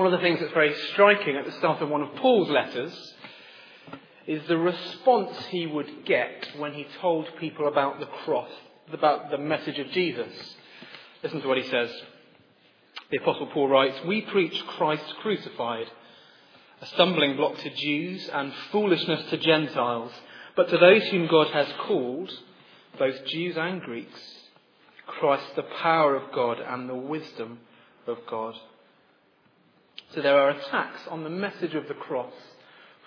One 0.00 0.14
of 0.14 0.18
the 0.18 0.26
things 0.26 0.40
that's 0.40 0.54
very 0.54 0.74
striking 0.92 1.36
at 1.36 1.44
the 1.44 1.52
start 1.58 1.82
of 1.82 1.90
one 1.90 2.00
of 2.00 2.14
Paul's 2.14 2.48
letters 2.48 3.14
is 4.26 4.40
the 4.48 4.56
response 4.56 5.36
he 5.50 5.66
would 5.66 6.06
get 6.06 6.48
when 6.56 6.72
he 6.72 6.86
told 7.02 7.28
people 7.38 7.68
about 7.68 8.00
the 8.00 8.06
cross, 8.06 8.48
about 8.94 9.30
the 9.30 9.36
message 9.36 9.78
of 9.78 9.90
Jesus. 9.90 10.32
Listen 11.22 11.42
to 11.42 11.48
what 11.48 11.58
he 11.58 11.68
says. 11.68 11.90
The 13.10 13.18
Apostle 13.18 13.48
Paul 13.48 13.68
writes, 13.68 13.98
We 14.06 14.22
preach 14.22 14.58
Christ 14.68 15.04
crucified, 15.20 15.88
a 16.80 16.86
stumbling 16.86 17.36
block 17.36 17.58
to 17.58 17.68
Jews 17.68 18.26
and 18.32 18.54
foolishness 18.72 19.28
to 19.28 19.36
Gentiles, 19.36 20.12
but 20.56 20.70
to 20.70 20.78
those 20.78 21.02
whom 21.08 21.26
God 21.26 21.48
has 21.48 21.68
called, 21.86 22.32
both 22.98 23.22
Jews 23.26 23.58
and 23.58 23.82
Greeks, 23.82 24.18
Christ 25.06 25.44
the 25.56 25.64
power 25.82 26.16
of 26.16 26.32
God 26.32 26.58
and 26.58 26.88
the 26.88 26.94
wisdom 26.94 27.58
of 28.06 28.16
God. 28.26 28.54
So 30.14 30.22
there 30.22 30.36
are 30.36 30.50
attacks 30.50 31.00
on 31.08 31.24
the 31.24 31.30
message 31.30 31.74
of 31.74 31.88
the 31.88 31.94
cross 31.94 32.32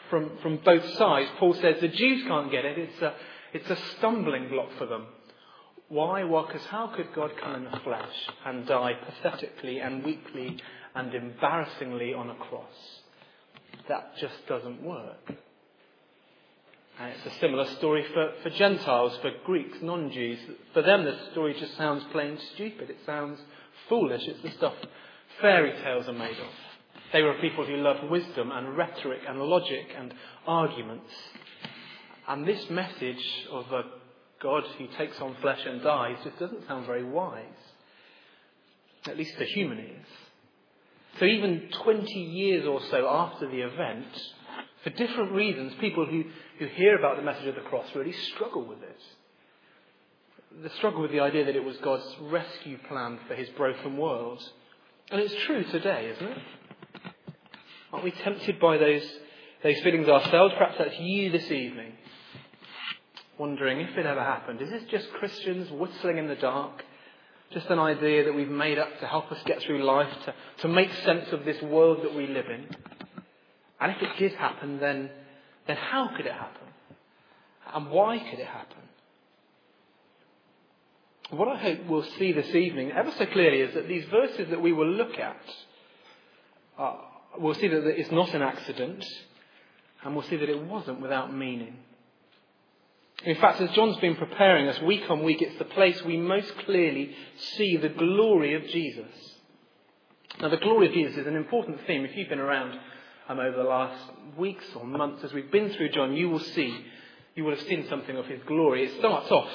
from, 0.10 0.32
from 0.42 0.58
both 0.64 0.86
sides. 0.98 1.30
Paul 1.38 1.54
says 1.56 1.78
the 1.82 1.88
Jews 1.88 2.24
can't 2.28 2.52
get 2.52 2.66
it, 2.66 2.78
it's 2.78 3.02
a, 3.02 3.14
it's 3.54 3.70
a 3.70 3.78
stumbling 3.98 4.50
block 4.50 4.70
for 4.78 4.86
them. 4.86 5.08
Why? 5.90 6.24
Well, 6.24 6.46
because 6.48 6.66
how 6.66 6.88
could 6.88 7.14
God 7.14 7.32
come 7.42 7.56
in 7.56 7.66
the 7.66 7.80
flesh 7.84 8.16
and 8.46 8.66
die 8.66 8.94
pathetically 8.94 9.80
and 9.80 10.04
weakly 10.04 10.60
and 10.96 11.14
embarrassingly 11.14 12.14
on 12.14 12.30
a 12.30 12.36
cross? 12.36 13.02
That 13.90 14.14
just 14.20 14.48
doesn't 14.48 14.82
work. 14.82 15.34
And 17.00 17.12
it's 17.12 17.36
a 17.36 17.40
similar 17.40 17.66
story 17.76 18.06
for, 18.14 18.32
for 18.44 18.50
Gentiles, 18.52 19.18
for 19.22 19.32
Greeks, 19.46 19.78
non 19.82 20.12
Jews. 20.12 20.40
For 20.74 20.82
them, 20.82 21.04
the 21.04 21.18
story 21.32 21.56
just 21.60 21.76
sounds 21.76 22.04
plain 22.12 22.38
stupid. 22.54 22.90
It 22.90 22.98
sounds 23.06 23.40
foolish. 23.90 24.22
It's 24.26 24.42
the 24.42 24.52
stuff 24.52 24.76
fairy 25.42 25.74
tales 25.84 26.08
are 26.08 26.14
made 26.14 26.38
of. 26.38 26.73
They 27.14 27.22
were 27.22 27.36
people 27.36 27.64
who 27.64 27.78
loved 27.78 28.10
wisdom 28.10 28.52
and 28.52 28.76
rhetoric 28.76 29.22
and 29.28 29.40
logic 29.40 29.86
and 29.96 30.14
arguments. 30.48 31.12
And 32.28 32.46
this 32.46 32.70
message 32.72 33.24
of 33.52 33.72
a 33.72 33.84
God 34.42 34.64
who 34.80 34.88
takes 34.98 35.22
on 35.22 35.36
flesh 35.40 35.60
and 35.66 35.84
dies 35.84 36.18
just 36.24 36.40
doesn't 36.40 36.68
sound 36.68 36.88
very 36.88 37.04
wise, 37.04 37.44
at 39.06 39.18
least 39.18 39.38
to 39.38 39.46
human 39.46 39.78
ears. 39.78 40.06
So 41.20 41.26
even 41.26 41.70
20 41.84 42.12
years 42.20 42.66
or 42.66 42.82
so 42.90 43.08
after 43.08 43.48
the 43.48 43.62
event, 43.62 44.08
for 44.84 44.90
different 44.90 45.34
reasons, 45.34 45.74
people 45.80 46.08
who, 46.08 46.24
who 46.58 46.66
hear 46.66 46.98
about 46.98 47.18
the 47.18 47.24
message 47.24 47.46
of 47.46 47.56
the 47.56 47.62
cross 47.62 47.86
really 47.94 48.16
struggle 48.34 48.66
with 48.66 48.82
it. 48.82 49.00
They 50.64 50.70
struggle 50.78 51.02
with 51.02 51.12
the 51.12 51.20
idea 51.20 51.46
that 51.46 51.56
it 51.56 51.64
was 51.64 51.78
God's 51.78 52.16
rescue 52.22 52.80
plan 52.88 53.20
for 53.28 53.36
his 53.36 53.50
broken 53.50 53.98
world. 53.98 54.42
And 55.12 55.22
it's 55.22 55.36
true 55.46 55.64
today, 55.66 56.12
isn't 56.16 56.28
it? 56.28 56.38
Aren't 57.94 58.04
we 58.04 58.12
tempted 58.12 58.60
by 58.60 58.78
those, 58.78 59.04
those 59.64 59.80
feelings 59.82 60.10
ourselves? 60.10 60.54
Perhaps 60.58 60.80
that's 60.80 61.00
you 61.00 61.32
this 61.32 61.50
evening 61.50 61.94
wondering 63.38 63.82
if 63.82 63.98
it 63.98 64.06
ever 64.06 64.24
happened. 64.24 64.62
Is 64.62 64.70
this 64.70 64.84
just 64.90 65.12
Christians 65.14 65.72
whistling 65.72 66.18
in 66.18 66.28
the 66.28 66.36
dark? 66.36 66.84
Just 67.52 67.68
an 67.68 67.80
idea 67.80 68.24
that 68.26 68.34
we've 68.34 68.50
made 68.50 68.80
up 68.80 69.00
to 69.00 69.08
help 69.08 69.32
us 69.32 69.40
get 69.46 69.62
through 69.62 69.84
life, 69.84 70.12
to, 70.26 70.34
to 70.62 70.68
make 70.68 70.92
sense 71.04 71.32
of 71.32 71.46
this 71.46 71.62
world 71.62 72.04
that 72.04 72.16
we 72.16 72.28
live 72.28 72.46
in? 72.48 72.68
And 73.80 73.92
if 73.92 74.02
it 74.02 74.18
did 74.18 74.34
happen, 74.34 74.80
then, 74.80 75.10
then 75.68 75.78
how 75.78 76.10
could 76.16 76.26
it 76.26 76.32
happen? 76.32 76.68
And 77.74 77.90
why 77.90 78.20
could 78.20 78.40
it 78.40 78.48
happen? 78.48 78.78
What 81.32 81.48
I 81.48 81.58
hope 81.58 81.80
we'll 81.88 82.06
see 82.18 82.32
this 82.32 82.54
evening, 82.54 82.92
ever 82.92 83.12
so 83.18 83.26
clearly, 83.26 83.60
is 83.60 83.74
that 83.74 83.88
these 83.88 84.06
verses 84.06 84.50
that 84.52 84.62
we 84.62 84.72
will 84.72 84.90
look 84.90 85.18
at, 85.18 85.42
uh, 86.78 86.96
we'll 87.38 87.56
see 87.56 87.68
that 87.68 87.86
it's 87.86 88.12
not 88.12 88.34
an 88.34 88.42
accident, 88.42 89.06
and 90.04 90.16
we'll 90.16 90.26
see 90.26 90.38
that 90.38 90.50
it 90.50 90.64
wasn't 90.64 91.02
without 91.02 91.34
meaning. 91.34 91.78
In 93.24 93.36
fact, 93.38 93.62
as 93.62 93.72
John's 93.72 93.98
been 93.98 94.16
preparing 94.16 94.68
us 94.68 94.82
week 94.82 95.10
on 95.10 95.24
week, 95.24 95.42
it's 95.42 95.58
the 95.58 95.66
place 95.66 96.02
we 96.04 96.18
most 96.18 96.52
clearly 96.66 97.16
see 97.56 97.78
the 97.78 97.90
glory 97.90 98.56
of 98.56 98.68
Jesus. 98.68 99.12
Now, 100.42 100.50
the 100.50 100.58
glory 100.58 100.88
of 100.88 100.94
Jesus 100.94 101.18
is 101.18 101.28
an 101.28 101.36
important 101.36 101.80
theme. 101.88 102.04
If 102.04 102.18
you've 102.18 102.28
been 102.28 102.40
around 102.40 102.78
um, 103.30 103.40
over 103.40 103.56
the 103.56 103.64
last 103.64 104.12
weeks 104.38 104.66
or 104.76 104.86
months 104.86 105.24
as 105.24 105.32
we've 105.32 105.52
been 105.52 105.72
through 105.72 105.90
John, 105.90 106.16
you 106.16 106.30
will 106.30 106.40
see, 106.40 106.86
you 107.36 107.46
will 107.46 107.56
have 107.56 107.66
seen 107.66 107.88
something 107.88 108.18
of 108.18 108.26
his 108.26 108.42
glory. 108.46 108.84
It 108.86 109.00
starts 109.00 109.32
off 109.32 109.50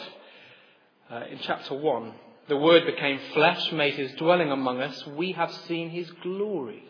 uh, 1.11 1.25
in 1.31 1.39
chapter 1.43 1.75
1. 1.75 2.13
The 2.49 2.57
Word 2.57 2.87
became 2.87 3.21
flesh, 3.35 3.71
made 3.73 3.95
his 3.95 4.13
dwelling 4.13 4.51
among 4.51 4.81
us. 4.81 5.07
We 5.09 5.33
have 5.33 5.53
seen 5.67 5.91
his 5.91 6.11
glory 6.23 6.85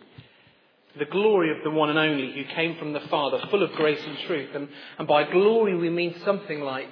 the 0.99 1.05
glory 1.05 1.51
of 1.51 1.63
the 1.65 1.71
one 1.71 1.91
and 1.91 1.99
only 1.99 2.33
who 2.33 2.45
came 2.55 2.77
from 2.77 2.93
the 2.93 3.01
Father, 3.11 3.39
full 3.51 3.63
of 3.63 3.73
grace 3.73 4.01
and 4.05 4.19
truth. 4.27 4.51
And, 4.55 4.69
and 4.99 5.07
by 5.07 5.31
glory 5.31 5.77
we 5.77 5.91
mean 5.91 6.15
something 6.25 6.61
like 6.61 6.89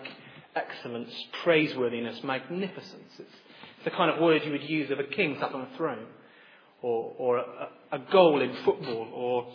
excellence, 0.55 1.11
praiseworthiness, 1.43 2.23
magnificence. 2.23 3.12
It's, 3.19 3.35
the 3.85 3.91
kind 3.91 4.11
of 4.11 4.21
word 4.21 4.43
you 4.45 4.51
would 4.51 4.69
use 4.69 4.91
of 4.91 4.99
a 4.99 5.05
king 5.05 5.37
sat 5.39 5.53
on 5.53 5.61
a 5.61 5.77
throne, 5.77 6.06
or, 6.83 7.15
or 7.19 7.39
a, 7.39 7.69
a 7.93 7.99
goal 8.11 8.43
in 8.43 8.53
football, 8.65 9.09
or 9.15 9.47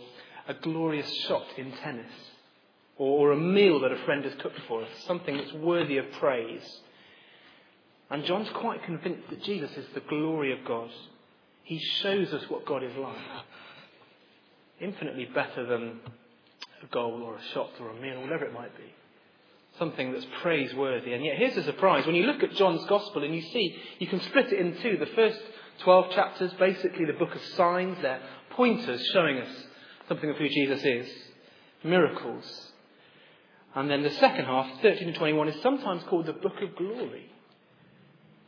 a 0.47 0.53
glorious 0.53 1.11
shot 1.27 1.45
in 1.57 1.71
tennis, 1.83 2.11
or, 2.97 3.27
or 3.27 3.31
a 3.33 3.37
meal 3.37 3.81
that 3.81 3.91
a 3.91 4.05
friend 4.05 4.23
has 4.23 4.33
cooked 4.41 4.59
for 4.69 4.83
us, 4.83 4.89
something 5.05 5.35
that's 5.35 5.51
worthy 5.53 5.97
of 5.97 6.05
praise. 6.13 6.63
And 8.09 8.23
John's 8.23 8.49
quite 8.55 8.83
convinced 8.83 9.29
that 9.29 9.43
Jesus 9.43 9.71
is 9.75 9.85
the 9.93 10.01
glory 10.01 10.57
of 10.57 10.65
God. 10.65 10.89
He 11.63 11.79
shows 12.01 12.33
us 12.33 12.43
what 12.49 12.65
God 12.65 12.83
is 12.83 12.95
like 12.97 13.17
infinitely 14.81 15.25
better 15.25 15.65
than 15.65 15.99
a 16.83 16.87
goal 16.87 17.21
or 17.23 17.35
a 17.35 17.53
shot 17.53 17.69
or 17.79 17.89
a 17.89 18.01
meal, 18.01 18.21
whatever 18.21 18.45
it 18.45 18.53
might 18.53 18.75
be. 18.75 18.91
Something 19.79 20.11
that's 20.11 20.25
praiseworthy. 20.41 21.13
And 21.13 21.23
yet, 21.23 21.37
here's 21.37 21.57
a 21.57 21.63
surprise. 21.63 22.05
When 22.05 22.15
you 22.15 22.25
look 22.25 22.43
at 22.43 22.55
John's 22.55 22.85
Gospel 22.85 23.23
and 23.23 23.33
you 23.33 23.41
see, 23.41 23.75
you 23.99 24.07
can 24.07 24.19
split 24.21 24.51
it 24.51 24.59
in 24.59 24.77
two. 24.81 24.97
The 24.97 25.05
first 25.15 25.39
12 25.83 26.11
chapters, 26.11 26.53
basically 26.59 27.05
the 27.05 27.13
book 27.13 27.33
of 27.33 27.41
signs, 27.55 27.97
they're 28.01 28.21
pointers 28.51 29.01
showing 29.13 29.37
us 29.37 29.63
something 30.07 30.29
of 30.29 30.35
who 30.35 30.49
Jesus 30.49 30.83
is, 30.83 31.09
miracles. 31.83 32.71
And 33.73 33.89
then 33.89 34.03
the 34.03 34.11
second 34.11 34.45
half, 34.45 34.67
13 34.81 35.13
to 35.13 35.13
21, 35.13 35.47
is 35.47 35.61
sometimes 35.61 36.03
called 36.03 36.25
the 36.25 36.33
book 36.33 36.61
of 36.61 36.75
glory. 36.75 37.31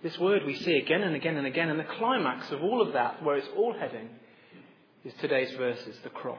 This 0.03 0.19
word 0.19 0.45
we 0.45 0.55
see 0.55 0.75
again 0.75 1.01
and 1.01 1.15
again 1.15 1.37
and 1.37 1.47
again, 1.47 1.69
and 1.69 1.79
the 1.79 1.85
climax 1.85 2.51
of 2.51 2.61
all 2.61 2.81
of 2.81 2.91
that, 2.93 3.23
where 3.23 3.37
it's 3.37 3.47
all 3.55 3.73
heading, 3.73 4.09
is 5.05 5.13
today's 5.19 5.51
verses, 5.57 5.97
the 6.03 6.09
cross. 6.09 6.37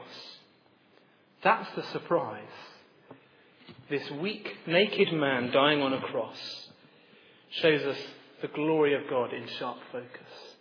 That's 1.43 1.69
the 1.75 1.83
surprise. 1.91 2.41
This 3.89 4.09
weak, 4.11 4.47
naked 4.65 5.13
man 5.13 5.51
dying 5.51 5.81
on 5.81 5.93
a 5.93 6.01
cross 6.01 6.37
shows 7.61 7.81
us 7.83 7.97
the 8.41 8.47
glory 8.49 8.95
of 8.95 9.09
God 9.09 9.33
in 9.33 9.47
sharp 9.59 9.77
focus. 9.91 10.55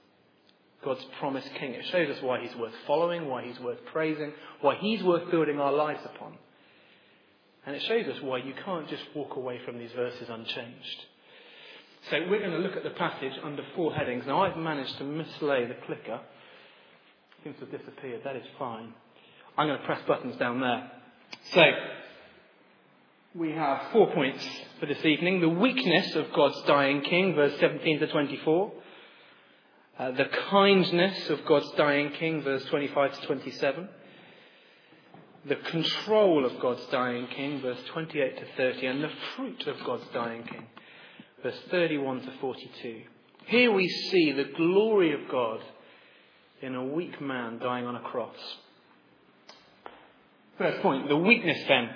God's 0.85 1.05
promised 1.19 1.49
king. 1.59 1.73
It 1.73 1.87
shows 1.87 2.15
us 2.15 2.23
why 2.23 2.43
he's 2.43 2.55
worth 2.57 2.75
following, 2.87 3.27
why 3.27 3.45
he's 3.45 3.59
worth 3.61 3.79
praising, 3.87 4.33
why 4.61 4.77
he's 4.77 5.03
worth 5.03 5.31
building 5.31 5.59
our 5.59 5.73
lives 5.73 6.01
upon. 6.05 6.35
And 7.67 7.75
it 7.75 7.83
shows 7.83 8.07
us 8.15 8.23
why 8.23 8.39
you 8.39 8.53
can't 8.65 8.89
just 8.91 9.05
walk 9.15 9.37
away 9.37 9.59
from 9.65 9.79
these 9.79 9.93
verses 9.93 10.29
unchanged. 10.29 11.05
So 12.11 12.19
we're 12.29 12.41
going 12.41 12.51
to 12.51 12.59
look 12.59 12.77
at 12.77 12.85
the 12.85 12.91
passage 12.91 13.33
under 13.43 13.63
four 13.75 13.95
headings. 13.95 14.25
Now 14.27 14.43
I've 14.43 14.59
managed 14.59 14.99
to 14.99 15.05
mislay 15.05 15.67
the 15.67 15.87
clicker 15.87 16.21
seems 17.45 17.57
to 17.57 17.67
have 17.67 17.79
disappeared. 17.79 18.23
That 18.25 18.37
is 18.37 18.47
fine. 18.59 18.95
I'm 19.59 19.69
going 19.69 19.79
to 19.79 19.85
press 19.85 20.01
buttons 20.09 20.37
down 20.37 20.61
there. 20.61 20.91
So, 21.53 21.63
we 23.35 23.53
have 23.53 23.93
four 23.93 24.11
points 24.15 24.43
for 24.81 24.87
this 24.87 25.05
evening. 25.05 25.43
The 25.43 25.51
weakness 25.51 26.15
of 26.17 26.33
God's 26.33 26.63
dying 26.63 27.03
king, 27.03 27.35
verse 27.35 27.53
17 27.61 28.01
to 28.01 28.07
24. 28.07 28.73
Uh, 29.99 30.11
the 30.13 30.25
kindness 30.49 31.29
of 31.29 31.45
God's 31.45 31.71
dying 31.73 32.13
king, 32.13 32.43
verse 32.43 32.65
25 32.65 33.21
to 33.21 33.27
27. 33.27 33.89
The 35.47 35.57
control 35.57 36.47
of 36.47 36.59
God's 36.61 36.87
dying 36.87 37.27
king, 37.27 37.61
verse 37.61 37.81
28 37.93 38.39
to 38.39 38.47
30. 38.57 38.87
And 38.87 39.05
the 39.05 39.13
fruit 39.37 39.67
of 39.67 39.77
God's 39.85 40.07
dying 40.15 40.45
king, 40.45 40.67
verse 41.43 41.59
31 41.71 42.23
to 42.23 42.33
42. 42.41 43.03
Here 43.47 43.71
we 43.71 43.87
see 43.89 44.33
the 44.33 44.51
glory 44.57 45.13
of 45.13 45.31
God 45.31 45.61
in 46.63 46.75
a 46.75 46.85
weak 46.85 47.21
man 47.21 47.59
dying 47.59 47.87
on 47.87 47.97
a 47.97 48.01
cross. 48.01 48.37
First 50.59 50.83
point, 50.83 51.09
the 51.09 51.17
weakness 51.17 51.59
then 51.69 51.91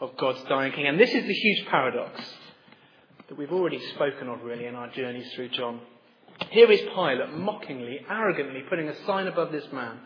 of 0.00 0.16
God's 0.16 0.42
dying 0.44 0.72
king. 0.72 0.86
And 0.86 0.98
this 0.98 1.10
is 1.10 1.24
the 1.24 1.32
huge 1.32 1.66
paradox 1.68 2.20
that 3.28 3.38
we've 3.38 3.52
already 3.52 3.80
spoken 3.94 4.28
of 4.28 4.42
really 4.42 4.66
in 4.66 4.74
our 4.74 4.88
journeys 4.90 5.32
through 5.34 5.50
John. 5.50 5.80
Here 6.50 6.70
is 6.70 6.80
Pilate 6.80 7.32
mockingly, 7.34 8.00
arrogantly 8.10 8.62
putting 8.68 8.88
a 8.88 9.06
sign 9.06 9.26
above 9.26 9.52
this 9.52 9.64
man, 9.72 10.00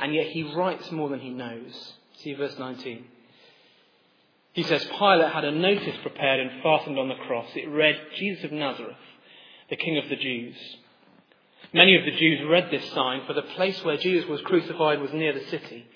and 0.00 0.14
yet 0.14 0.28
he 0.28 0.54
writes 0.54 0.90
more 0.90 1.08
than 1.08 1.20
he 1.20 1.30
knows. 1.30 1.92
See 2.22 2.34
verse 2.34 2.58
19. 2.58 3.04
He 4.54 4.62
says, 4.64 4.84
Pilate 4.98 5.32
had 5.32 5.44
a 5.44 5.52
notice 5.52 5.96
prepared 6.02 6.40
and 6.40 6.62
fastened 6.62 6.98
on 6.98 7.08
the 7.08 7.14
cross. 7.26 7.46
It 7.54 7.68
read, 7.68 7.96
Jesus 8.16 8.44
of 8.44 8.52
Nazareth, 8.52 8.96
the 9.70 9.76
King 9.76 9.98
of 9.98 10.08
the 10.08 10.16
Jews. 10.16 10.56
Many 11.74 11.96
of 11.96 12.04
the 12.04 12.18
Jews 12.18 12.40
read 12.48 12.70
this 12.70 12.90
sign, 12.92 13.26
for 13.26 13.34
the 13.34 13.42
place 13.42 13.84
where 13.84 13.98
Jesus 13.98 14.28
was 14.28 14.40
crucified 14.42 15.00
was 15.00 15.12
near 15.12 15.34
the 15.34 15.46
city, 15.48 15.86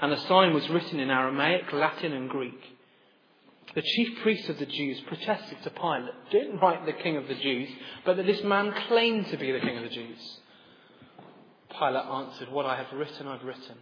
and 0.00 0.10
the 0.10 0.26
sign 0.26 0.52
was 0.52 0.68
written 0.68 0.98
in 0.98 1.10
Aramaic, 1.10 1.72
Latin, 1.72 2.12
and 2.12 2.28
Greek. 2.28 2.60
The 3.74 3.82
chief 3.82 4.18
priests 4.22 4.48
of 4.48 4.58
the 4.58 4.66
Jews 4.66 5.00
protested 5.06 5.62
to 5.62 5.70
Pilate, 5.70 6.30
didn't 6.32 6.58
write 6.58 6.84
the 6.84 6.92
king 6.92 7.16
of 7.16 7.28
the 7.28 7.36
Jews, 7.36 7.68
but 8.04 8.16
that 8.16 8.26
this 8.26 8.42
man 8.42 8.74
claimed 8.88 9.28
to 9.28 9.36
be 9.36 9.52
the 9.52 9.60
king 9.60 9.76
of 9.76 9.84
the 9.84 9.94
Jews. 9.94 10.38
Pilate 11.78 12.06
answered, 12.06 12.50
What 12.50 12.66
I 12.66 12.76
have 12.76 12.92
written, 12.92 13.28
I've 13.28 13.44
written. 13.44 13.76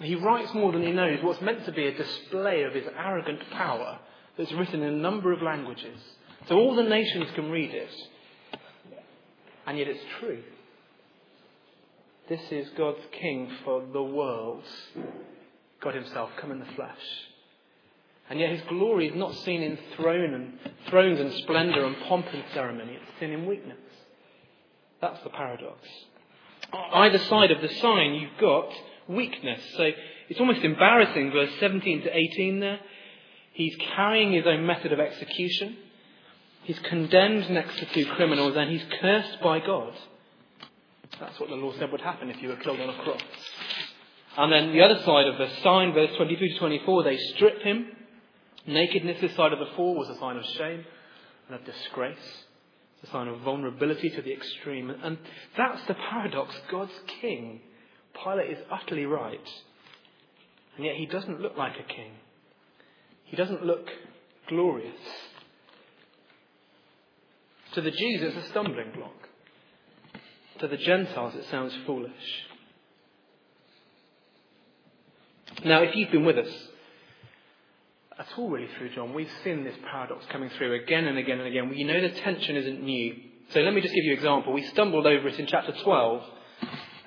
He 0.00 0.14
writes 0.14 0.54
more 0.54 0.72
than 0.72 0.82
he 0.82 0.92
knows 0.92 1.18
what's 1.22 1.42
meant 1.42 1.66
to 1.66 1.72
be 1.72 1.86
a 1.86 1.96
display 1.96 2.62
of 2.62 2.72
his 2.72 2.86
arrogant 2.98 3.40
power 3.50 3.98
that's 4.38 4.52
written 4.52 4.82
in 4.82 4.94
a 4.94 4.96
number 4.96 5.32
of 5.32 5.42
languages. 5.42 6.00
So 6.48 6.56
all 6.56 6.74
the 6.74 6.82
nations 6.82 7.28
can 7.34 7.50
read 7.50 7.74
it. 7.74 7.90
And 9.66 9.78
yet 9.78 9.88
it's 9.88 10.04
true. 10.20 10.42
This 12.28 12.40
is 12.50 12.68
God's 12.76 13.04
king 13.12 13.50
for 13.64 13.82
the 13.92 14.02
world. 14.02 14.64
God 15.82 15.94
himself 15.94 16.30
come 16.40 16.50
in 16.50 16.58
the 16.58 16.66
flesh. 16.76 16.92
And 18.28 18.40
yet 18.40 18.50
his 18.50 18.62
glory 18.68 19.08
is 19.08 19.14
not 19.14 19.34
seen 19.44 19.62
in 19.62 19.78
throne 19.96 20.34
and 20.34 20.58
thrones 20.88 21.20
and 21.20 21.32
splendour 21.42 21.84
and 21.84 21.96
pomp 22.08 22.26
and 22.32 22.42
ceremony. 22.52 22.94
It's 22.94 23.20
seen 23.20 23.30
in 23.30 23.46
weakness. 23.46 23.78
That's 25.00 25.22
the 25.22 25.30
paradox. 25.30 25.78
Either 26.72 27.18
side 27.18 27.52
of 27.52 27.60
the 27.60 27.68
sign, 27.74 28.14
you've 28.14 28.40
got 28.40 28.68
weakness. 29.08 29.60
So 29.76 29.90
it's 30.28 30.40
almost 30.40 30.62
embarrassing, 30.62 31.30
verse 31.30 31.50
17 31.60 32.02
to 32.02 32.16
18 32.16 32.60
there. 32.60 32.80
He's 33.52 33.76
carrying 33.94 34.32
his 34.32 34.46
own 34.46 34.66
method 34.66 34.92
of 34.92 34.98
execution. 34.98 35.76
He's 36.66 36.78
condemned 36.80 37.48
next 37.48 37.78
to 37.78 37.86
two 37.86 38.06
criminals 38.16 38.56
and 38.56 38.68
he's 38.68 38.82
cursed 39.00 39.40
by 39.40 39.60
God. 39.60 39.92
That's 41.20 41.38
what 41.38 41.48
the 41.48 41.54
law 41.54 41.72
said 41.78 41.92
would 41.92 42.00
happen 42.00 42.28
if 42.28 42.42
you 42.42 42.48
were 42.48 42.56
killed 42.56 42.80
on 42.80 42.88
a 42.88 43.02
cross. 43.04 43.20
And 44.36 44.52
then 44.52 44.72
the 44.72 44.82
other 44.82 45.00
side 45.04 45.28
of 45.28 45.38
the 45.38 45.48
sign, 45.62 45.92
verse 45.92 46.10
22 46.16 46.48
to 46.48 46.58
24, 46.58 47.04
they 47.04 47.18
strip 47.34 47.62
him. 47.62 47.86
Nakedness, 48.66 49.20
this 49.20 49.36
side 49.36 49.52
of 49.52 49.60
the 49.60 49.76
fall, 49.76 49.94
was 49.94 50.08
a 50.08 50.18
sign 50.18 50.36
of 50.36 50.44
shame 50.58 50.84
and 51.46 51.54
of 51.54 51.64
disgrace. 51.64 52.16
It's 52.98 53.08
a 53.08 53.12
sign 53.12 53.28
of 53.28 53.38
vulnerability 53.42 54.10
to 54.10 54.22
the 54.22 54.32
extreme. 54.32 54.90
And 54.90 55.18
that's 55.56 55.86
the 55.86 55.94
paradox. 55.94 56.52
God's 56.68 56.98
king, 57.20 57.60
Pilate, 58.24 58.50
is 58.50 58.58
utterly 58.72 59.06
right. 59.06 59.48
And 60.76 60.84
yet 60.84 60.96
he 60.96 61.06
doesn't 61.06 61.40
look 61.40 61.56
like 61.56 61.74
a 61.78 61.92
king. 61.92 62.10
He 63.22 63.36
doesn't 63.36 63.64
look 63.64 63.86
glorious. 64.48 64.98
To 67.76 67.82
the 67.82 67.90
Jews, 67.90 68.22
it's 68.22 68.46
a 68.46 68.48
stumbling 68.48 68.90
block. 68.94 69.28
To 70.60 70.66
the 70.66 70.78
Gentiles, 70.78 71.34
it 71.34 71.44
sounds 71.50 71.76
foolish. 71.84 72.10
Now, 75.62 75.82
if 75.82 75.94
you've 75.94 76.10
been 76.10 76.24
with 76.24 76.38
us 76.38 76.48
at 78.18 78.28
all 78.38 78.48
really 78.48 78.68
through 78.78 78.94
John, 78.94 79.12
we've 79.12 79.30
seen 79.44 79.62
this 79.62 79.74
paradox 79.90 80.24
coming 80.32 80.48
through 80.56 80.82
again 80.84 81.06
and 81.06 81.18
again 81.18 81.38
and 81.38 81.48
again. 81.48 81.70
You 81.74 81.86
know 81.86 82.00
the 82.00 82.18
tension 82.18 82.56
isn't 82.56 82.82
new. 82.82 83.14
So 83.50 83.60
let 83.60 83.74
me 83.74 83.82
just 83.82 83.92
give 83.92 84.04
you 84.04 84.12
an 84.12 84.18
example. 84.20 84.54
We 84.54 84.64
stumbled 84.68 85.06
over 85.06 85.28
it 85.28 85.38
in 85.38 85.46
chapter 85.46 85.72
12. 85.72 86.22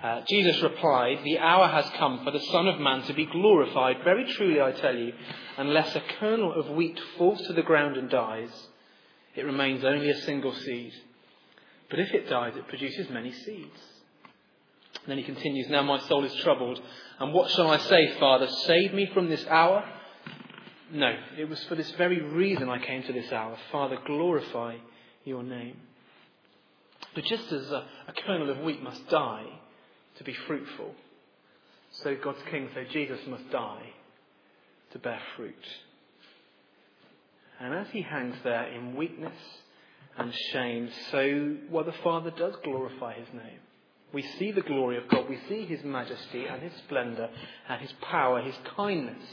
Uh, 0.03 0.21
Jesus 0.29 0.61
replied, 0.61 1.23
The 1.23 1.39
hour 1.39 1.67
has 1.67 1.89
come 1.97 2.23
for 2.23 2.29
the 2.29 2.45
Son 2.51 2.67
of 2.67 2.79
Man 2.79 3.01
to 3.07 3.13
be 3.15 3.25
glorified. 3.25 4.03
Very 4.03 4.31
truly, 4.33 4.61
I 4.61 4.73
tell 4.73 4.95
you, 4.95 5.13
unless 5.57 5.95
a 5.95 6.03
kernel 6.19 6.53
of 6.53 6.69
wheat 6.69 6.99
falls 7.17 7.41
to 7.47 7.53
the 7.53 7.63
ground 7.63 7.97
and 7.97 8.07
dies, 8.07 8.51
it 9.35 9.45
remains 9.45 9.83
only 9.83 10.09
a 10.09 10.21
single 10.21 10.53
seed. 10.53 10.93
But 11.89 11.99
if 11.99 12.13
it 12.13 12.29
dies, 12.29 12.53
it 12.55 12.67
produces 12.67 13.09
many 13.09 13.31
seeds. 13.31 13.79
And 14.95 15.07
then 15.07 15.17
he 15.17 15.23
continues, 15.23 15.69
Now 15.69 15.81
my 15.81 15.99
soul 16.07 16.23
is 16.25 16.33
troubled. 16.35 16.79
And 17.19 17.33
what 17.33 17.49
shall 17.51 17.69
I 17.69 17.77
say, 17.77 18.15
Father? 18.19 18.47
Save 18.65 18.93
me 18.93 19.09
from 19.13 19.29
this 19.29 19.45
hour? 19.47 19.83
No, 20.91 21.13
it 21.37 21.47
was 21.47 21.63
for 21.65 21.75
this 21.75 21.91
very 21.91 22.21
reason 22.21 22.69
I 22.69 22.79
came 22.79 23.03
to 23.03 23.13
this 23.13 23.31
hour. 23.31 23.57
Father, 23.71 23.97
glorify 24.05 24.77
your 25.23 25.43
name. 25.43 25.77
But 27.13 27.25
just 27.25 27.51
as 27.51 27.69
a, 27.71 27.85
a 28.07 28.13
kernel 28.25 28.49
of 28.49 28.59
wheat 28.59 28.81
must 28.81 29.07
die 29.09 29.45
to 30.17 30.23
be 30.23 30.33
fruitful, 30.47 30.93
so 31.91 32.15
God's 32.23 32.41
King, 32.49 32.69
so 32.73 32.83
Jesus 32.91 33.19
must 33.27 33.49
die 33.51 33.93
to 34.91 34.99
bear 34.99 35.19
fruit. 35.35 35.55
And 37.59 37.73
as 37.73 37.87
he 37.91 38.01
hangs 38.01 38.35
there 38.43 38.71
in 38.73 38.95
weakness 38.95 39.35
and 40.17 40.33
shame, 40.51 40.89
so 41.11 41.57
well 41.69 41.83
the 41.83 41.93
Father 42.03 42.31
does 42.31 42.55
glorify 42.63 43.13
his 43.13 43.27
name. 43.33 43.59
We 44.11 44.23
see 44.39 44.51
the 44.51 44.61
glory 44.61 44.97
of 44.97 45.07
God. 45.09 45.29
We 45.29 45.39
see 45.47 45.65
his 45.65 45.83
majesty 45.83 46.45
and 46.45 46.61
his 46.61 46.73
splendour 46.85 47.29
and 47.67 47.81
his 47.81 47.91
power, 48.01 48.41
his 48.41 48.55
kindness, 48.75 49.23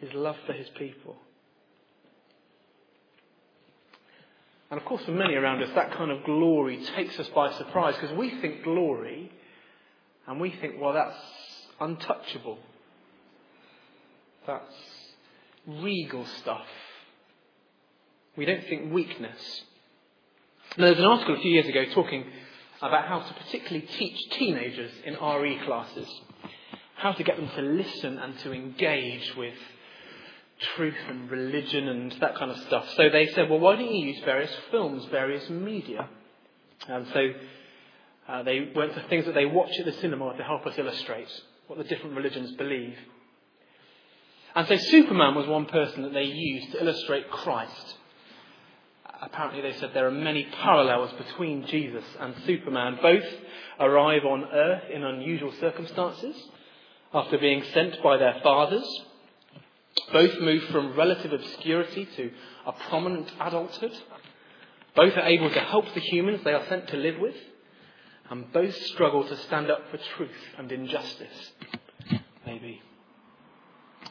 his 0.00 0.12
love 0.12 0.36
for 0.46 0.52
his 0.52 0.68
people. 0.78 1.16
And 4.70 4.78
of 4.78 4.86
course, 4.86 5.02
for 5.04 5.12
many 5.12 5.34
around 5.34 5.62
us, 5.62 5.70
that 5.74 5.92
kind 5.92 6.10
of 6.10 6.24
glory 6.24 6.84
takes 6.94 7.18
us 7.18 7.28
by 7.34 7.52
surprise 7.54 7.94
because 8.00 8.16
we 8.16 8.30
think 8.40 8.62
glory 8.62 9.32
and 10.26 10.40
we 10.40 10.50
think, 10.60 10.74
well, 10.80 10.92
that's 10.92 11.16
untouchable. 11.80 12.58
That's 14.46 14.74
regal 15.66 16.24
stuff. 16.40 16.66
We 18.36 18.44
don't 18.44 18.64
think 18.64 18.92
weakness. 18.92 19.62
Now, 20.76 20.86
there's 20.86 20.98
an 20.98 21.04
article 21.04 21.34
a 21.34 21.40
few 21.40 21.50
years 21.50 21.68
ago 21.68 21.84
talking 21.92 22.24
about 22.80 23.06
how 23.06 23.20
to 23.20 23.34
particularly 23.34 23.86
teach 23.98 24.18
teenagers 24.38 24.92
in 25.04 25.14
RE 25.14 25.60
classes, 25.66 26.08
how 26.96 27.12
to 27.12 27.24
get 27.24 27.36
them 27.36 27.50
to 27.56 27.62
listen 27.62 28.18
and 28.18 28.38
to 28.40 28.52
engage 28.52 29.34
with 29.36 29.54
truth 30.76 30.96
and 31.08 31.30
religion 31.30 31.88
and 31.88 32.12
that 32.20 32.36
kind 32.36 32.50
of 32.50 32.58
stuff. 32.66 32.88
So 32.96 33.08
they 33.10 33.28
said, 33.28 33.50
well, 33.50 33.58
why 33.58 33.76
don't 33.76 33.92
you 33.92 34.06
use 34.06 34.22
various 34.24 34.52
films, 34.70 35.04
various 35.10 35.48
media? 35.50 36.08
And 36.88 37.06
so 37.12 37.28
uh, 38.28 38.42
they 38.42 38.70
went 38.74 38.94
to 38.94 39.02
things 39.08 39.26
that 39.26 39.34
they 39.34 39.46
watch 39.46 39.72
at 39.78 39.86
the 39.86 39.92
cinema 40.00 40.36
to 40.36 40.44
help 40.44 40.66
us 40.66 40.78
illustrate 40.78 41.28
what 41.66 41.78
the 41.78 41.84
different 41.84 42.16
religions 42.16 42.52
believe. 42.52 42.96
And 44.54 44.66
so 44.66 44.76
Superman 44.76 45.34
was 45.34 45.46
one 45.46 45.66
person 45.66 46.02
that 46.02 46.12
they 46.12 46.24
used 46.24 46.72
to 46.72 46.80
illustrate 46.80 47.30
Christ. 47.30 47.96
Apparently, 49.22 49.60
they 49.60 49.74
said 49.78 49.90
there 49.92 50.06
are 50.06 50.10
many 50.10 50.46
parallels 50.62 51.12
between 51.12 51.66
Jesus 51.66 52.04
and 52.18 52.34
Superman. 52.46 52.98
Both 53.02 53.24
arrive 53.78 54.24
on 54.24 54.44
earth 54.44 54.84
in 54.90 55.02
unusual 55.02 55.52
circumstances 55.60 56.36
after 57.12 57.38
being 57.38 57.62
sent 57.74 58.02
by 58.02 58.16
their 58.16 58.40
fathers. 58.42 58.86
Both 60.12 60.40
move 60.40 60.62
from 60.64 60.96
relative 60.96 61.32
obscurity 61.32 62.08
to 62.16 62.30
a 62.66 62.72
prominent 62.72 63.30
adulthood. 63.40 63.92
Both 64.96 65.16
are 65.16 65.26
able 65.26 65.50
to 65.50 65.60
help 65.60 65.92
the 65.92 66.00
humans 66.00 66.40
they 66.42 66.52
are 66.52 66.66
sent 66.68 66.88
to 66.88 66.96
live 66.96 67.18
with. 67.20 67.36
And 68.30 68.52
both 68.52 68.74
struggle 68.86 69.26
to 69.26 69.36
stand 69.36 69.70
up 69.70 69.82
for 69.90 69.98
truth 70.16 70.30
and 70.56 70.70
injustice. 70.70 71.50
Maybe. 72.46 72.80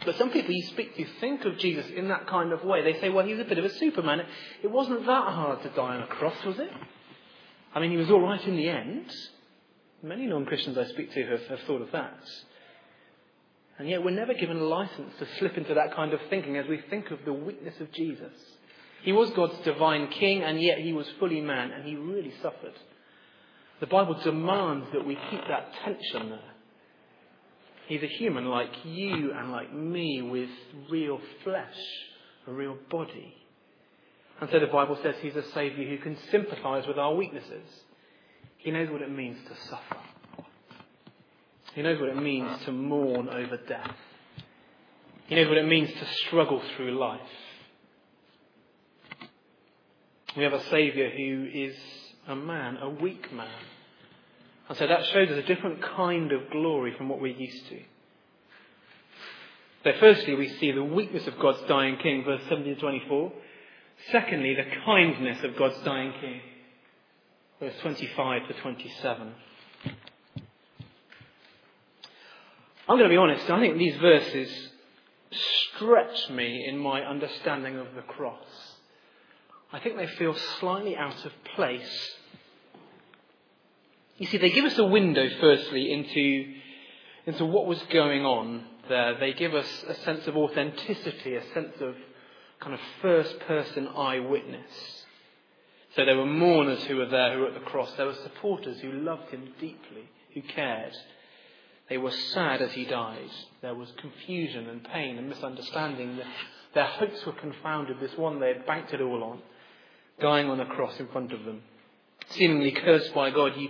But 0.06 0.18
some 0.18 0.32
people 0.32 0.51
you 0.53 0.65
speak 0.68 0.96
to 0.96 1.06
think 1.20 1.44
of 1.46 1.58
Jesus 1.58 1.86
in 1.96 2.08
that 2.08 2.27
kind 2.27 2.53
of 2.53 2.63
way. 2.63 2.82
They 2.82 3.00
say, 3.01 3.10
well, 3.10 3.25
he's 3.25 3.39
a 3.39 3.44
bit 3.44 3.58
of 3.58 3.65
a 3.65 3.74
superman. 3.77 4.22
It 4.63 4.72
wasn't 4.72 5.06
that 5.06 5.34
hard 5.34 5.62
to 5.63 5.70
die 5.70 5.96
on 5.96 6.03
a 6.03 6.08
cross, 6.08 6.36
was 6.46 6.58
it? 6.60 6.72
I 7.74 7.79
mean, 7.79 7.91
he 7.91 7.98
was 7.98 8.10
all 8.10 8.22
right 8.22 8.44
in 8.48 8.56
the 8.56 8.70
end. 8.70 9.12
Many 10.01 10.25
non 10.25 10.46
Christians 10.46 10.77
I 10.77 10.86
speak 10.86 11.13
to 11.13 11.25
have, 11.25 11.41
have 11.48 11.60
thought 11.68 11.82
of 11.82 11.91
that. 11.91 12.24
And 13.77 13.89
yet 13.89 14.03
we're 14.03 14.12
never 14.12 14.34
given 14.34 14.58
a 14.58 14.63
license 14.63 15.13
to 15.20 15.27
slip 15.38 15.58
into 15.58 15.74
that 15.74 15.96
kind 15.96 16.13
of 16.13 16.20
thinking 16.29 16.58
as 16.58 16.68
we 16.68 16.82
think 16.89 17.12
of 17.12 17.20
the 17.25 17.34
weakness 17.34 17.75
of 17.79 17.91
Jesus. 17.91 18.34
He 19.03 19.12
was 19.12 19.29
God's 19.32 19.58
divine 19.63 20.08
king, 20.10 20.44
and 20.44 20.62
yet 20.62 20.79
he 20.79 20.91
was 20.91 21.08
fully 21.20 21.41
man, 21.41 21.72
and 21.72 21.86
he 21.86 21.96
really 21.96 22.34
suffered. 22.41 22.74
The 23.79 23.88
Bible 23.88 24.20
demands 24.22 24.88
that 24.91 25.06
we 25.06 25.18
keep 25.29 25.41
that 25.48 25.72
tension 25.86 26.29
there. 26.29 26.39
He's 27.89 28.03
a 28.03 28.08
human 28.08 28.46
like 28.46 28.69
you 28.86 29.34
and 29.36 29.51
like 29.51 29.74
me 29.74 30.22
with 30.22 30.50
real 30.91 31.19
flesh, 31.43 31.75
a 32.46 32.51
real 32.53 32.77
body. 32.91 33.34
And 34.39 34.48
so 34.51 34.60
the 34.60 34.67
Bible 34.67 34.96
says 35.01 35.15
he's 35.22 35.36
a 35.36 35.41
Saviour 35.53 35.89
who 35.89 35.98
can 35.98 36.15
sympathise 36.29 36.86
with 36.88 37.00
our 37.00 37.15
weaknesses. 37.15 37.67
He 38.58 38.69
knows 38.69 38.91
what 38.91 39.01
it 39.01 39.12
means 39.12 39.39
to 39.48 39.55
suffer. 39.69 39.98
He 41.74 41.81
knows 41.81 42.00
what 42.00 42.10
it 42.10 42.22
means 42.22 42.63
to 42.65 42.72
mourn 42.72 43.27
over 43.27 43.58
death. 43.67 43.96
He 45.25 45.34
knows 45.34 45.48
what 45.48 45.58
it 45.58 45.67
means 45.67 45.89
to 45.89 46.05
struggle 46.27 46.62
through 46.77 46.96
life. 46.96 47.19
We 50.38 50.43
have 50.43 50.53
a 50.53 50.63
Saviour 50.65 51.10
who 51.10 51.48
is 51.51 51.75
a 52.27 52.36
man, 52.36 52.77
a 52.77 52.89
weak 52.89 53.34
man. 53.34 53.50
And 54.69 54.77
so 54.77 54.85
that 54.85 55.05
shows 55.07 55.29
us 55.29 55.38
a 55.38 55.47
different 55.47 55.81
kind 55.81 56.31
of 56.31 56.51
glory 56.51 56.93
from 56.95 57.09
what 57.09 57.19
we're 57.19 57.35
used 57.35 57.67
to. 57.69 57.79
So, 59.83 59.91
firstly, 59.99 60.35
we 60.35 60.47
see 60.59 60.71
the 60.71 60.83
weakness 60.83 61.25
of 61.25 61.39
God's 61.39 61.61
dying 61.67 61.97
king, 61.97 62.23
verse 62.23 62.41
17 62.49 62.75
to 62.75 62.79
24. 62.79 63.31
Secondly, 64.11 64.55
the 64.55 64.69
kindness 64.85 65.43
of 65.43 65.57
God's 65.57 65.79
dying 65.83 66.13
king. 66.21 66.41
verse 67.59 67.73
25 67.81 68.47
to 68.47 68.53
27. 68.61 69.33
I'm 72.88 72.97
going 72.97 73.09
to 73.09 73.13
be 73.13 73.17
honest, 73.17 73.49
I 73.49 73.59
think 73.59 73.77
these 73.77 73.95
verses 73.97 74.69
stretch 75.75 76.29
me 76.29 76.65
in 76.67 76.77
my 76.77 77.01
understanding 77.01 77.77
of 77.77 77.88
the 77.95 78.01
cross. 78.01 78.43
I 79.71 79.79
think 79.79 79.97
they 79.97 80.07
feel 80.07 80.35
slightly 80.59 80.95
out 80.95 81.25
of 81.25 81.31
place. 81.55 82.18
You 84.19 84.27
see, 84.27 84.38
they 84.38 84.49
give 84.49 84.65
us 84.65 84.77
a 84.77 84.85
window, 84.85 85.29
firstly, 85.39 85.93
into, 85.93 86.53
into 87.25 87.45
what 87.45 87.65
was 87.65 87.81
going 87.89 88.25
on 88.25 88.65
there. 88.89 89.17
They 89.17 89.31
give 89.31 89.55
us 89.55 89.85
a 89.88 89.95
sense 89.95 90.27
of 90.27 90.35
authenticity, 90.35 91.35
a 91.35 91.53
sense 91.53 91.73
of 91.79 91.95
kind 92.59 92.73
of 92.73 92.81
first 93.01 93.39
person 93.39 93.88
eyewitness. 93.88 95.05
So 95.95 96.03
there 96.03 96.17
were 96.17 96.25
mourners 96.25 96.83
who 96.83 96.97
were 96.97 97.05
there 97.05 97.33
who 97.33 97.39
were 97.39 97.47
at 97.47 97.53
the 97.53 97.61
cross. 97.61 97.93
There 97.95 98.05
were 98.05 98.13
supporters 98.13 98.81
who 98.81 98.91
loved 98.91 99.31
him 99.31 99.53
deeply, 99.57 100.09
who 100.33 100.41
cared. 100.41 100.93
They 101.88 101.97
were 101.97 102.11
sad 102.11 102.61
as 102.61 102.73
he 102.73 102.83
died. 102.83 103.31
There 103.61 103.73
was 103.73 103.91
confusion 104.01 104.67
and 104.67 104.83
pain 104.83 105.17
and 105.17 105.29
misunderstanding. 105.29 106.19
Their 106.73 106.85
hopes 106.85 107.25
were 107.25 107.31
confounded. 107.31 108.01
This 108.01 108.17
one 108.17 108.41
they 108.41 108.49
had 108.49 108.65
banked 108.65 108.93
it 108.93 109.01
all 109.01 109.23
on, 109.23 109.39
dying 110.19 110.49
on 110.49 110.59
a 110.59 110.65
cross 110.65 110.99
in 110.99 111.07
front 111.07 111.31
of 111.31 111.45
them. 111.45 111.61
Seemingly 112.31 112.71
cursed 112.71 113.13
by 113.15 113.31
God, 113.31 113.53
you, 113.57 113.69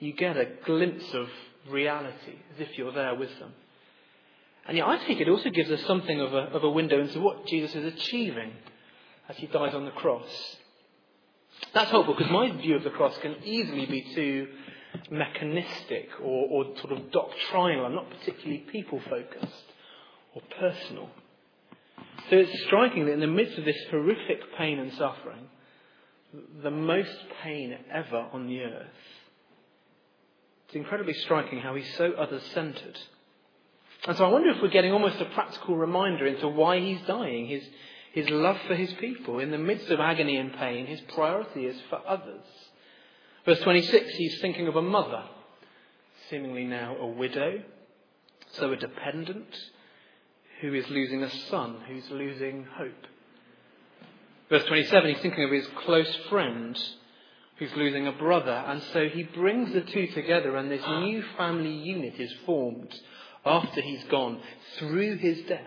you 0.00 0.12
get 0.12 0.36
a 0.36 0.48
glimpse 0.64 1.14
of 1.14 1.28
reality 1.70 2.34
as 2.54 2.60
if 2.60 2.76
you're 2.76 2.92
there 2.92 3.14
with 3.14 3.38
them. 3.38 3.52
And 4.66 4.76
yet, 4.76 4.86
I 4.86 5.04
think 5.06 5.20
it 5.20 5.28
also 5.28 5.50
gives 5.50 5.70
us 5.70 5.80
something 5.86 6.20
of 6.20 6.32
a, 6.34 6.38
of 6.38 6.64
a 6.64 6.70
window 6.70 7.00
into 7.00 7.20
what 7.20 7.46
Jesus 7.46 7.74
is 7.74 7.94
achieving 7.94 8.52
as 9.28 9.36
he 9.36 9.46
dies 9.46 9.74
on 9.74 9.84
the 9.84 9.90
cross. 9.92 10.56
That's 11.74 11.90
helpful 11.90 12.14
because 12.14 12.30
my 12.30 12.50
view 12.56 12.76
of 12.76 12.84
the 12.84 12.90
cross 12.90 13.16
can 13.18 13.36
easily 13.44 13.86
be 13.86 14.14
too 14.14 14.48
mechanistic 15.10 16.08
or, 16.22 16.48
or 16.48 16.76
sort 16.78 16.92
of 16.92 17.10
doctrinal. 17.12 17.86
I'm 17.86 17.94
not 17.94 18.10
particularly 18.10 18.58
people 18.70 19.00
focused 19.08 19.64
or 20.34 20.42
personal. 20.58 21.10
So 22.28 22.36
it's 22.36 22.62
striking 22.64 23.06
that 23.06 23.12
in 23.12 23.20
the 23.20 23.26
midst 23.26 23.58
of 23.58 23.64
this 23.64 23.76
horrific 23.90 24.40
pain 24.56 24.78
and 24.78 24.92
suffering, 24.94 25.48
the 26.62 26.70
most 26.70 27.16
pain 27.42 27.76
ever 27.92 28.26
on 28.32 28.46
the 28.46 28.60
earth, 28.60 28.86
it's 30.70 30.76
incredibly 30.76 31.14
striking 31.14 31.58
how 31.58 31.74
he's 31.74 31.92
so 31.96 32.12
others 32.12 32.44
centered. 32.54 32.96
And 34.06 34.16
so 34.16 34.24
I 34.24 34.28
wonder 34.28 34.50
if 34.50 34.62
we're 34.62 34.68
getting 34.68 34.92
almost 34.92 35.20
a 35.20 35.24
practical 35.24 35.76
reminder 35.76 36.28
into 36.28 36.46
why 36.46 36.78
he's 36.78 37.00
dying. 37.08 37.48
His, 37.48 37.64
his 38.12 38.30
love 38.30 38.56
for 38.68 38.76
his 38.76 38.92
people. 38.94 39.40
In 39.40 39.50
the 39.50 39.58
midst 39.58 39.90
of 39.90 39.98
agony 39.98 40.36
and 40.36 40.52
pain, 40.52 40.86
his 40.86 41.00
priority 41.12 41.66
is 41.66 41.76
for 41.90 42.00
others. 42.06 42.44
Verse 43.44 43.58
26, 43.62 44.14
he's 44.14 44.40
thinking 44.40 44.68
of 44.68 44.76
a 44.76 44.82
mother, 44.82 45.24
seemingly 46.28 46.66
now 46.66 46.96
a 47.00 47.06
widow, 47.08 47.64
so 48.52 48.70
a 48.70 48.76
dependent, 48.76 49.52
who 50.60 50.72
is 50.72 50.88
losing 50.88 51.24
a 51.24 51.30
son, 51.48 51.78
who's 51.88 52.08
losing 52.12 52.64
hope. 52.76 53.06
Verse 54.48 54.64
27, 54.66 55.14
he's 55.14 55.22
thinking 55.22 55.42
of 55.42 55.50
his 55.50 55.66
close 55.84 56.14
friend, 56.28 56.80
who's 57.60 57.76
losing 57.76 58.06
a 58.06 58.12
brother, 58.12 58.64
and 58.66 58.82
so 58.94 59.06
he 59.06 59.22
brings 59.22 59.72
the 59.74 59.82
two 59.82 60.06
together, 60.08 60.56
and 60.56 60.70
this 60.70 60.84
new 61.00 61.22
family 61.36 61.70
unit 61.70 62.14
is 62.18 62.32
formed 62.46 62.92
after 63.44 63.82
he's 63.82 64.02
gone 64.04 64.40
through 64.78 65.18
his 65.18 65.42
death. 65.42 65.60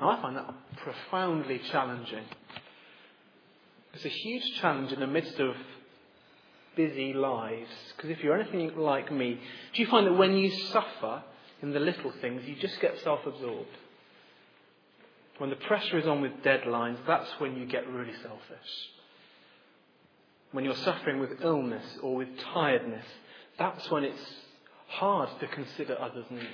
I 0.00 0.22
find 0.22 0.36
that 0.36 0.54
profoundly 0.76 1.60
challenging. 1.72 2.24
It's 3.94 4.04
a 4.04 4.08
huge 4.08 4.60
challenge 4.60 4.92
in 4.92 5.00
the 5.00 5.08
midst 5.08 5.38
of 5.40 5.56
busy 6.76 7.12
lives. 7.12 7.68
Because 7.96 8.10
if 8.10 8.22
you're 8.22 8.40
anything 8.40 8.76
like 8.76 9.12
me, 9.12 9.40
do 9.74 9.82
you 9.82 9.88
find 9.88 10.06
that 10.06 10.14
when 10.14 10.36
you 10.36 10.50
suffer 10.68 11.24
in 11.62 11.72
the 11.72 11.80
little 11.80 12.12
things, 12.20 12.42
you 12.46 12.54
just 12.54 12.80
get 12.80 12.96
self 13.02 13.26
absorbed? 13.26 13.76
When 15.40 15.48
the 15.48 15.56
pressure 15.56 15.98
is 15.98 16.06
on 16.06 16.20
with 16.20 16.42
deadlines, 16.44 16.98
that's 17.06 17.30
when 17.38 17.56
you 17.56 17.64
get 17.64 17.88
really 17.88 18.12
selfish. 18.22 18.70
When 20.52 20.66
you're 20.66 20.76
suffering 20.76 21.18
with 21.18 21.40
illness 21.40 21.96
or 22.02 22.14
with 22.14 22.28
tiredness, 22.52 23.06
that's 23.58 23.90
when 23.90 24.04
it's 24.04 24.20
hard 24.88 25.30
to 25.40 25.46
consider 25.46 25.98
others' 25.98 26.26
needs. 26.28 26.44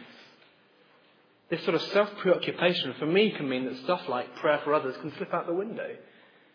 This 1.51 1.65
sort 1.65 1.75
of 1.75 1.83
self 1.83 2.11
preoccupation 2.19 2.95
for 3.01 3.07
me 3.07 3.33
can 3.33 3.49
mean 3.49 3.65
that 3.65 3.77
stuff 3.83 4.03
like 4.09 4.37
prayer 4.37 4.61
for 4.63 4.73
others 4.73 4.95
can 5.01 5.13
slip 5.17 5.35
out 5.35 5.49
the 5.49 5.53
window 5.53 5.97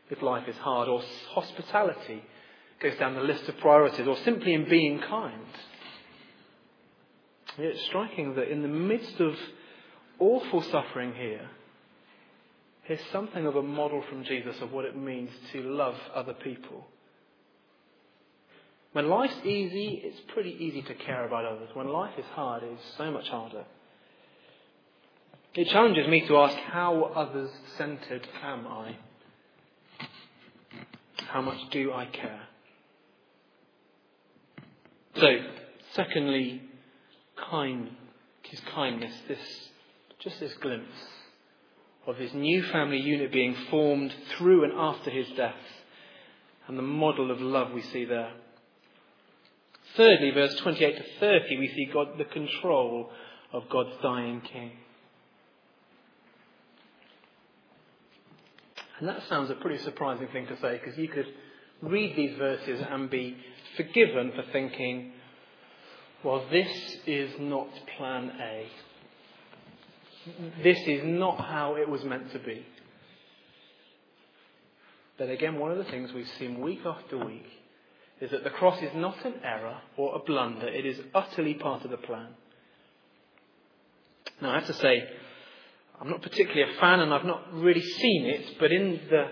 if 0.09 0.21
life 0.21 0.47
is 0.47 0.55
hard, 0.55 0.87
or 0.87 1.03
hospitality 1.31 2.23
goes 2.81 2.97
down 2.97 3.15
the 3.15 3.21
list 3.23 3.43
of 3.49 3.57
priorities, 3.57 4.07
or 4.07 4.15
simply 4.23 4.53
in 4.53 4.69
being 4.69 5.01
kind. 5.01 5.47
It's 7.57 7.83
striking 7.87 8.35
that 8.35 8.49
in 8.49 8.61
the 8.61 8.69
midst 8.69 9.19
of 9.19 9.35
awful 10.17 10.61
suffering 10.61 11.13
here, 11.13 11.49
here's 12.83 12.99
something 13.11 13.45
of 13.45 13.55
a 13.55 13.61
model 13.61 14.03
from 14.09 14.23
Jesus 14.23 14.55
of 14.61 14.71
what 14.71 14.85
it 14.85 14.95
means 14.95 15.29
to 15.53 15.61
love 15.61 15.95
other 16.13 16.33
people. 16.33 16.85
When 18.93 19.07
life's 19.07 19.45
easy, 19.45 20.01
it's 20.03 20.19
pretty 20.33 20.55
easy 20.59 20.81
to 20.81 20.93
care 20.93 21.25
about 21.25 21.45
others. 21.45 21.69
When 21.73 21.87
life 21.87 22.13
is 22.17 22.25
hard, 22.33 22.63
it's 22.63 22.83
so 22.97 23.09
much 23.09 23.27
harder. 23.29 23.63
It 25.53 25.67
challenges 25.69 26.07
me 26.07 26.25
to 26.27 26.37
ask, 26.37 26.57
how 26.57 27.11
others 27.15 27.51
centered 27.77 28.27
am 28.41 28.67
I? 28.67 28.95
How 31.27 31.41
much 31.41 31.57
do 31.71 31.93
I 31.93 32.05
care? 32.05 32.41
So, 35.15 35.27
secondly, 35.93 36.61
kind, 37.49 37.89
kindness, 38.73 39.13
this, 39.27 39.39
just 40.19 40.39
this 40.39 40.53
glimpse 40.61 40.87
of 42.07 42.17
his 42.17 42.33
new 42.33 42.63
family 42.63 42.99
unit 42.99 43.31
being 43.31 43.55
formed 43.69 44.13
through 44.37 44.63
and 44.63 44.73
after 44.73 45.09
his 45.09 45.27
death, 45.35 45.53
and 46.67 46.77
the 46.77 46.83
model 46.83 47.31
of 47.31 47.41
love 47.41 47.71
we 47.71 47.81
see 47.81 48.05
there. 48.05 48.31
Thirdly, 49.95 50.31
verse 50.31 50.55
28 50.55 50.97
to 50.97 51.03
30, 51.19 51.57
we 51.57 51.67
see 51.67 51.89
God, 51.93 52.17
the 52.17 52.25
control 52.25 53.09
of 53.53 53.69
God's 53.69 53.93
dying 54.01 54.41
king. 54.41 54.71
And 58.99 59.09
that 59.09 59.27
sounds 59.27 59.49
a 59.49 59.55
pretty 59.55 59.83
surprising 59.83 60.27
thing 60.27 60.47
to 60.47 60.59
say 60.61 60.79
because 60.79 60.97
you 60.97 61.07
could 61.07 61.25
read 61.81 62.15
these 62.15 62.37
verses 62.37 62.81
and 62.89 63.09
be 63.09 63.35
forgiven 63.75 64.31
for 64.35 64.43
thinking, 64.51 65.11
well, 66.23 66.45
this 66.51 66.97
is 67.07 67.31
not 67.39 67.67
plan 67.97 68.31
A. 68.39 68.67
This 70.63 70.77
is 70.87 71.01
not 71.03 71.39
how 71.39 71.75
it 71.75 71.89
was 71.89 72.03
meant 72.03 72.31
to 72.33 72.39
be. 72.39 72.65
But 75.17 75.29
again, 75.29 75.59
one 75.59 75.71
of 75.71 75.77
the 75.77 75.83
things 75.85 76.11
we've 76.13 76.27
seen 76.39 76.61
week 76.61 76.81
after 76.85 77.23
week 77.23 77.45
is 78.19 78.31
that 78.31 78.43
the 78.43 78.49
cross 78.51 78.81
is 78.81 78.91
not 78.95 79.23
an 79.25 79.35
error 79.43 79.77
or 79.97 80.15
a 80.15 80.19
blunder, 80.19 80.67
it 80.67 80.85
is 80.85 80.99
utterly 81.13 81.55
part 81.55 81.83
of 81.83 81.91
the 81.91 81.97
plan. 81.97 82.29
Now, 84.41 84.51
I 84.51 84.55
have 84.55 84.67
to 84.67 84.73
say, 84.73 85.03
I'm 85.99 86.09
not 86.09 86.21
particularly 86.21 86.63
a 86.63 86.79
fan 86.79 86.99
and 86.99 87.13
I've 87.13 87.25
not 87.25 87.53
really 87.53 87.81
seen 87.81 88.25
it, 88.25 88.57
but 88.59 88.71
in 88.71 88.99
the, 89.09 89.25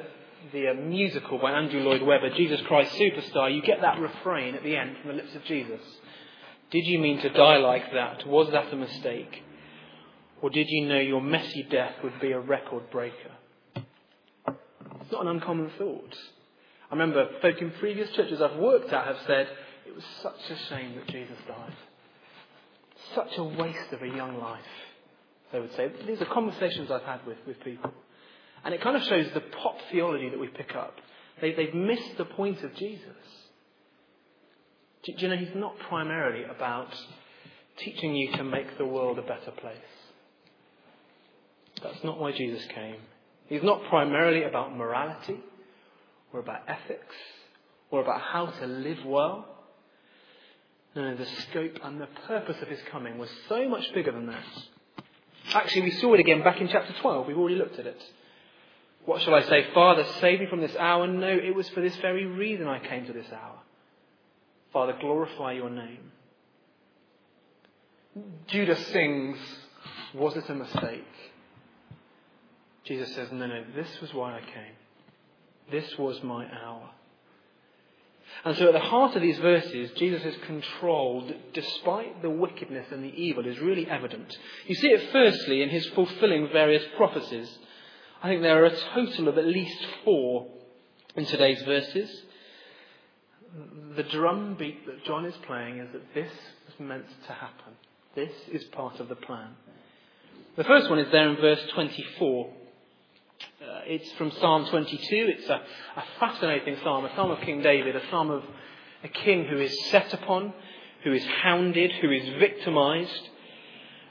the 0.54 0.68
uh, 0.70 0.74
musical 0.76 1.40
by 1.40 1.52
Andrew 1.52 1.82
Lloyd 1.82 2.02
Webber, 2.02 2.36
Jesus 2.36 2.62
Christ 2.68 2.94
Superstar, 2.94 3.54
you 3.54 3.62
get 3.62 3.82
that 3.82 4.00
refrain 4.00 4.56
at 4.56 4.64
the 4.64 4.76
end 4.76 4.98
from 4.98 5.10
the 5.10 5.24
lips 5.24 5.36
of 5.36 5.44
Jesus. 5.46 5.82
Did 6.72 6.86
you 6.86 7.00
mean 7.00 7.20
to 7.22 7.30
die 7.30 7.58
like 7.58 7.92
that? 7.94 8.28
Was 8.28 8.52
that 8.52 8.72
a 8.72 8.76
mistake? 8.76 9.44
Or 10.42 10.50
did 10.50 10.68
you 10.70 10.88
know 10.88 11.00
your 11.00 11.22
messy 11.22 11.64
death 11.64 11.96
would 12.04 12.20
be 12.22 12.32
a 12.32 12.40
record 12.40 12.90
breaker? 12.92 13.32
It's 13.76 15.12
not 15.12 15.24
an 15.24 15.28
uncommon 15.28 15.72
thought. 15.78 16.16
I 16.90 16.96
remember 16.96 17.28
folk 17.42 17.62
in 17.62 17.72
previous 17.72 18.10
churches 18.12 18.42
I've 18.42 18.58
worked 18.58 18.92
at 18.92 19.06
have 19.06 19.18
said, 19.28 19.48
it 19.88 19.96
was 19.96 20.04
such 20.22 20.50
a 20.50 20.58
shame 20.70 20.96
that 20.96 21.08
Jesus 21.08 21.38
died. 21.48 21.76
Such 23.16 23.38
a 23.38 23.44
waste 23.44 23.92
of 23.92 24.02
a 24.02 24.08
young 24.08 24.40
life 24.40 24.62
they 25.52 25.60
would 25.60 25.76
say. 25.76 25.92
These 26.06 26.22
are 26.22 26.26
conversations 26.26 26.92
I've 26.92 27.04
had 27.04 27.26
with, 27.26 27.38
with 27.48 27.60
people. 27.62 27.92
And 28.64 28.74
it 28.74 28.82
kind 28.82 28.96
of 28.96 29.04
shows 29.04 29.28
the 29.34 29.42
pop 29.42 29.78
theology 29.92 30.30
that 30.30 30.40
we 30.40 30.48
pick 30.48 30.76
up. 30.76 30.96
They, 31.42 31.54
they've 31.54 31.74
missed 31.74 32.18
the 32.18 32.26
point 32.26 32.64
of 32.64 32.76
Jesus. 32.76 33.04
Do, 35.04 35.14
do 35.14 35.22
you 35.22 35.28
know, 35.30 35.38
he's 35.38 35.56
not 35.56 35.78
primarily 35.88 36.44
about 36.44 36.94
teaching 37.78 38.16
you 38.16 38.32
to 38.34 38.44
make 38.44 38.78
the 38.78 38.86
world 38.86 39.18
a 39.18 39.22
better 39.22 39.52
place. 39.58 39.78
That's 41.84 42.04
not 42.04 42.20
why 42.20 42.32
Jesus 42.32 42.64
came. 42.74 42.98
He's 43.48 43.64
not 43.64 43.84
primarily 43.90 44.44
about 44.44 44.76
morality 44.76 45.40
or 46.34 46.40
about 46.40 46.62
ethics 46.68 47.16
or 47.92 48.02
about 48.02 48.22
how 48.22 48.48
to 48.48 48.66
live 48.68 49.04
well. 49.06 49.46
No, 50.96 51.16
the 51.16 51.26
scope 51.26 51.80
and 51.84 52.00
the 52.00 52.08
purpose 52.28 52.58
of 52.62 52.68
his 52.68 52.80
coming 52.92 53.18
was 53.18 53.30
so 53.48 53.68
much 53.68 53.94
bigger 53.94 54.12
than 54.12 54.28
that. 54.28 54.44
Actually, 55.54 55.84
we 55.84 55.92
saw 55.92 56.14
it 56.14 56.20
again 56.20 56.44
back 56.44 56.62
in 56.62 56.68
chapter 56.68 56.94
12. 57.02 57.28
We've 57.28 57.38
already 57.38 57.56
looked 57.56 57.80
at 57.80 57.88
it. 57.88 58.02
What 59.06 59.22
shall 59.22 59.34
I 59.34 59.44
say? 59.44 59.68
Father, 59.74 60.06
save 60.20 60.40
me 60.40 60.48
from 60.48 60.62
this 60.62 60.76
hour? 60.76 61.08
No, 61.08 61.28
it 61.28 61.56
was 61.56 61.68
for 61.70 61.82
this 61.82 61.96
very 61.98 62.26
reason 62.26 62.68
I 62.68 62.80
came 62.80 63.06
to 63.08 63.14
this 63.14 63.32
hour. 63.32 63.58
Father, 64.72 64.96
glorify 65.00 65.54
your 65.54 65.70
name. 65.70 66.12
Judas 68.48 68.86
sings, 68.88 69.38
Was 70.14 70.36
it 70.36 70.50
a 70.50 70.56
mistake? 70.56 71.06
Jesus 72.90 73.14
says, 73.14 73.30
No, 73.32 73.46
no, 73.46 73.64
this 73.76 73.88
was 74.02 74.14
why 74.16 74.36
I 74.36 74.42
came. 74.42 74.74
This 75.72 75.98
was 76.00 76.22
my 76.24 76.46
hour. 76.46 76.90
And 78.44 78.58
so, 78.58 78.68
at 78.68 78.74
the 78.74 78.80
heart 78.80 79.16
of 79.16 79.22
these 79.22 79.38
verses, 79.38 79.92
Jesus' 79.96 80.36
control, 80.48 81.32
despite 81.54 82.24
the 82.24 82.32
wickedness 82.32 82.88
and 82.92 83.04
the 83.04 83.14
evil, 83.16 83.46
is 83.46 83.60
really 83.60 83.88
evident. 83.88 84.36
You 84.66 84.74
see 84.74 84.88
it 84.88 85.12
firstly 85.12 85.62
in 85.62 85.70
his 85.70 85.86
fulfilling 85.88 86.50
various 86.52 86.84
prophecies. 86.98 87.50
I 88.24 88.30
think 88.30 88.42
there 88.42 88.64
are 88.64 88.68
a 88.68 88.80
total 88.94 89.28
of 89.28 89.38
at 89.38 89.46
least 89.46 89.86
four 90.04 90.48
in 91.16 91.26
today's 91.26 91.62
verses. 91.64 92.10
The 93.96 94.04
drumbeat 94.04 94.86
that 94.88 95.06
John 95.06 95.26
is 95.26 95.36
playing 95.46 95.78
is 95.78 95.92
that 95.94 96.14
this 96.16 96.32
was 96.66 96.80
meant 96.80 97.06
to 97.28 97.34
happen. 97.34 97.74
This 98.16 98.34
is 98.52 98.64
part 98.66 99.00
of 99.00 99.10
the 99.10 99.16
plan. 99.16 99.50
The 100.56 100.64
first 100.64 100.90
one 100.90 101.00
is 101.00 101.12
there 101.12 101.30
in 101.30 101.36
verse 101.38 101.62
24. 101.74 102.54
It's 103.92 104.12
from 104.20 104.30
Psalm 104.40 104.68
22. 104.68 105.00
It's 105.12 105.50
a, 105.50 105.56
a 105.96 106.04
fascinating 106.20 106.78
psalm, 106.84 107.06
a 107.06 107.16
psalm 107.16 107.32
of 107.32 107.42
King 107.42 107.64
David, 107.64 107.96
a 107.96 108.08
psalm 108.12 108.30
of 108.30 108.44
a 109.04 109.08
king 109.08 109.46
who 109.46 109.58
is 109.58 109.76
set 109.90 110.14
upon, 110.14 110.54
who 111.04 111.12
is 111.12 111.26
hounded, 111.42 111.94
who 111.94 112.12
is 112.12 112.38
victimized, 112.38 113.30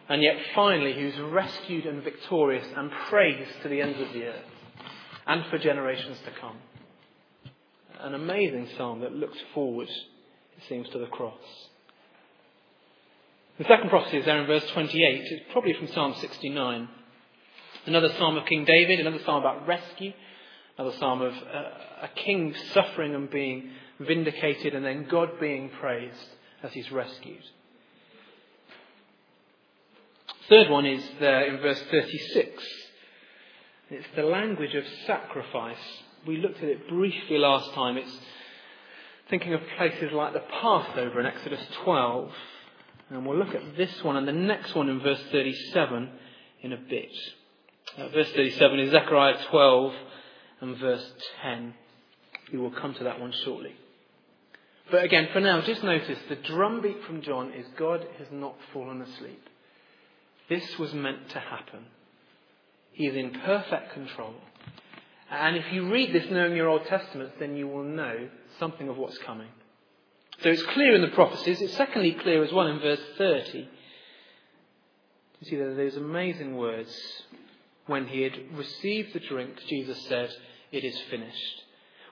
and 0.09 0.21
yet 0.21 0.35
finally 0.53 0.95
who's 0.95 1.17
rescued 1.31 1.87
and 1.87 2.03
victorious 2.03 2.67
and 2.77 2.91
praised 3.09 3.53
to 3.63 3.69
the 3.69 3.81
ends 3.81 4.01
of 4.01 4.13
the 4.13 4.25
earth 4.25 4.47
and 5.29 5.45
for 5.47 5.59
generations 5.59 6.19
to 6.25 6.33
come. 6.41 6.57
An 8.01 8.15
amazing 8.15 8.69
psalm 8.77 9.03
that 9.03 9.13
looks 9.13 9.39
forward, 9.55 9.89
it 9.89 10.65
seems, 10.69 10.89
to 10.89 10.99
the 10.99 11.07
cross. 11.07 11.39
The 13.59 13.65
second 13.65 13.91
prophecy 13.91 14.17
is 14.17 14.25
there 14.25 14.41
in 14.41 14.47
verse 14.49 14.69
28. 14.73 15.23
It's 15.23 15.53
probably 15.53 15.75
from 15.75 15.87
Psalm 15.87 16.17
69. 16.21 16.89
Another 17.89 18.13
psalm 18.19 18.37
of 18.37 18.45
King 18.45 18.67
David, 18.67 19.01
another 19.01 19.25
psalm 19.25 19.41
about 19.41 19.67
rescue, 19.67 20.13
another 20.77 20.95
psalm 20.99 21.23
of 21.23 21.33
uh, 21.33 22.03
a 22.03 22.09
king 22.15 22.55
suffering 22.75 23.15
and 23.15 23.31
being 23.31 23.71
vindicated, 23.99 24.75
and 24.75 24.85
then 24.85 25.07
God 25.11 25.41
being 25.41 25.71
praised 25.81 26.29
as 26.63 26.71
he's 26.75 26.93
rescued. 26.93 27.43
Third 30.51 30.69
one 30.69 30.85
is 30.85 31.03
there 31.19 31.47
in 31.47 31.63
verse 31.63 31.83
36. 31.91 32.63
It's 33.89 34.07
the 34.15 34.23
language 34.23 34.75
of 34.75 34.85
sacrifice. 35.07 35.77
We 36.27 36.37
looked 36.37 36.59
at 36.59 36.69
it 36.69 36.91
briefly 36.91 37.39
last 37.39 37.73
time. 37.73 37.97
It's 37.97 38.19
thinking 39.31 39.55
of 39.55 39.63
places 39.79 40.13
like 40.13 40.35
the 40.35 40.45
Passover 40.61 41.21
in 41.21 41.27
Exodus 41.27 41.65
12. 41.85 42.31
And 43.09 43.25
we'll 43.25 43.39
look 43.39 43.55
at 43.55 43.79
this 43.79 44.05
one 44.05 44.17
and 44.17 44.29
the 44.29 44.33
next 44.33 44.75
one 44.75 44.91
in 44.91 45.01
verse 45.01 45.23
37 45.33 46.11
in 46.61 46.75
a 46.75 46.77
bit. 46.77 47.13
Uh, 47.97 48.09
verse 48.09 48.31
37 48.33 48.81
is 48.81 48.91
Zechariah 48.93 49.39
12 49.51 49.95
and 50.61 50.77
verse 50.77 51.13
10. 51.43 51.75
We 52.53 52.59
will 52.59 52.71
come 52.71 52.95
to 52.95 53.05
that 53.05 53.21
one 53.21 53.33
shortly. 53.45 53.75
But 54.91 55.05
again, 55.05 55.29
for 55.33 55.41
now, 55.41 55.61
just 55.63 55.83
notice 55.83 56.19
the 56.29 56.37
drumbeat 56.37 57.05
from 57.05 57.23
John 57.23 57.53
is 57.53 57.67
God 57.77 58.07
has 58.19 58.29
not 58.31 58.57
fallen 58.73 59.03
asleep. 59.03 59.43
This 60.49 60.79
was 60.79 60.95
meant 60.95 61.31
to 61.31 61.41
happen. 61.41 61.87
He 62.93 63.07
is 63.07 63.15
in 63.15 63.31
perfect 63.31 63.93
control. 63.93 64.35
And 65.31 65.57
if 65.57 65.73
you 65.73 65.93
read 65.93 66.15
this 66.15 66.31
knowing 66.31 66.57
your 66.57 66.69
Old 66.69 66.87
Testament, 66.87 67.33
then 67.39 67.57
you 67.57 67.69
will 67.69 67.85
know 67.85 68.29
something 68.59 68.89
of 68.89 68.97
what's 68.97 69.19
coming. 69.19 69.49
So 70.43 70.49
it's 70.49 70.63
clear 70.63 70.95
in 70.95 71.03
the 71.03 71.09
prophecies. 71.09 71.61
It's 71.61 71.77
secondly 71.77 72.13
clear 72.13 72.43
as 72.43 72.53
well 72.53 72.67
in 72.67 72.79
verse 72.81 73.01
30. 73.19 73.69
You 75.41 75.49
see 75.49 75.57
those 75.57 75.97
amazing 75.97 76.57
words. 76.57 76.91
When 77.89 78.07
he 78.07 78.21
had 78.21 78.39
received 78.55 79.15
the 79.15 79.21
drink, 79.21 79.57
Jesus 79.67 79.99
said, 80.07 80.31
It 80.71 80.85
is 80.85 80.97
finished. 81.11 81.63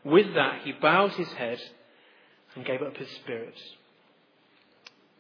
With 0.05 0.35
that, 0.35 0.63
he 0.65 0.73
bowed 0.73 1.13
his 1.13 1.29
head 1.29 1.61
and 2.55 2.65
gave 2.65 2.81
up 2.83 2.97
his 2.97 3.11
spirit. 3.17 3.55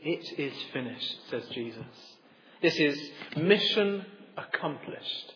It 0.01 0.39
is 0.39 0.55
finished, 0.73 1.17
says 1.31 1.45
Jesus. 1.53 1.85
This 2.63 2.75
is 2.77 2.99
mission 3.37 4.07
accomplished. 4.37 5.35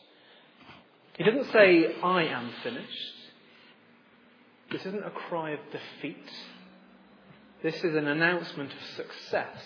He 1.18 1.24
doesn't 1.24 1.52
say, 1.52 1.96
I 2.02 2.24
am 2.24 2.50
finished. 2.62 3.14
This 4.72 4.86
isn't 4.86 5.04
a 5.04 5.10
cry 5.10 5.50
of 5.50 5.60
defeat. 5.70 6.30
This 7.62 7.76
is 7.84 7.94
an 7.94 8.06
announcement 8.06 8.70
of 8.72 8.96
success, 8.96 9.58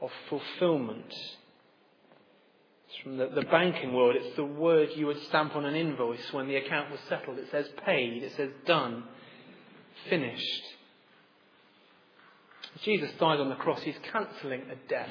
of 0.00 0.10
fulfillment. 0.28 1.14
It's 2.88 3.02
from 3.02 3.18
the, 3.18 3.28
the, 3.28 3.42
banking 3.42 3.92
world. 3.92 4.16
It's 4.16 4.36
the 4.36 4.44
word 4.44 4.90
you 4.96 5.06
would 5.06 5.22
stamp 5.24 5.54
on 5.54 5.66
an 5.66 5.74
invoice 5.74 6.32
when 6.32 6.48
the 6.48 6.56
account 6.56 6.90
was 6.90 7.00
settled. 7.08 7.38
It 7.38 7.48
says 7.50 7.66
paid, 7.84 8.22
it 8.22 8.32
says 8.36 8.50
done, 8.66 9.04
finished. 10.08 10.62
Jesus 12.82 13.10
died 13.18 13.40
on 13.40 13.50
the 13.50 13.56
cross. 13.56 13.82
He's 13.82 13.98
cancelling 14.10 14.62
a 14.70 14.88
debt. 14.88 15.08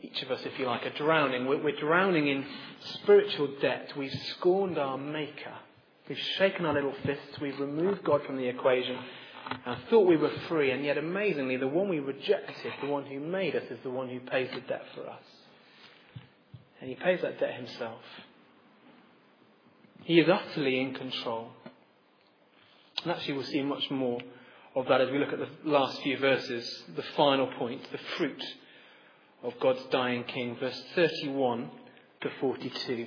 Each 0.00 0.22
of 0.22 0.30
us, 0.30 0.40
if 0.44 0.58
you 0.58 0.66
like, 0.66 0.86
are 0.86 0.96
drowning. 0.96 1.46
We're, 1.46 1.62
we're 1.62 1.78
drowning 1.78 2.28
in 2.28 2.44
spiritual 3.02 3.48
debt. 3.60 3.92
We've 3.96 4.14
scorned 4.36 4.78
our 4.78 4.96
Maker. 4.96 5.54
We've 6.08 6.18
shaken 6.38 6.64
our 6.64 6.72
little 6.72 6.94
fists. 7.04 7.40
We've 7.40 7.58
removed 7.58 8.04
God 8.04 8.22
from 8.24 8.36
the 8.36 8.46
equation 8.46 8.96
and 9.66 9.80
thought 9.90 10.06
we 10.06 10.16
were 10.16 10.32
free. 10.48 10.70
And 10.70 10.84
yet, 10.84 10.98
amazingly, 10.98 11.56
the 11.56 11.68
one 11.68 11.88
we 11.88 11.98
rejected, 11.98 12.72
the 12.80 12.88
one 12.88 13.04
who 13.04 13.20
made 13.20 13.56
us, 13.56 13.64
is 13.70 13.78
the 13.82 13.90
one 13.90 14.08
who 14.08 14.20
pays 14.20 14.48
the 14.54 14.60
debt 14.60 14.84
for 14.94 15.08
us. 15.08 15.22
And 16.80 16.88
he 16.88 16.96
pays 16.96 17.20
that 17.22 17.40
debt 17.40 17.54
himself. 17.54 18.00
He 20.04 20.20
is 20.20 20.28
utterly 20.28 20.80
in 20.80 20.94
control. 20.94 21.48
And 23.02 23.12
actually, 23.12 23.34
we'll 23.34 23.44
see 23.44 23.62
much 23.62 23.90
more 23.90 24.20
of 24.74 24.86
that 24.86 25.00
as 25.00 25.10
we 25.10 25.18
look 25.18 25.32
at 25.32 25.38
the 25.38 25.48
last 25.64 26.00
few 26.02 26.18
verses, 26.18 26.84
the 26.94 27.02
final 27.16 27.46
point, 27.58 27.80
the 27.90 27.98
fruit 28.16 28.42
of 29.42 29.54
God's 29.60 29.82
dying 29.90 30.24
king, 30.24 30.56
verse 30.58 30.80
31 30.94 31.70
to 32.22 32.30
42. 32.40 33.06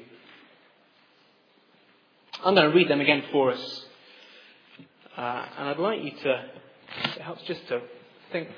I'm 2.44 2.56
going 2.56 2.70
to 2.70 2.76
read 2.76 2.90
them 2.90 3.02
again 3.02 3.24
for 3.32 3.52
us. 3.52 3.86
Uh, 5.18 5.46
and 5.58 5.70
I'd 5.70 5.78
like 5.78 6.02
you 6.02 6.12
to, 6.12 6.46
it 7.16 7.22
helps 7.22 7.44
just 7.44 7.68
to 7.68 7.82
think, 8.32 8.50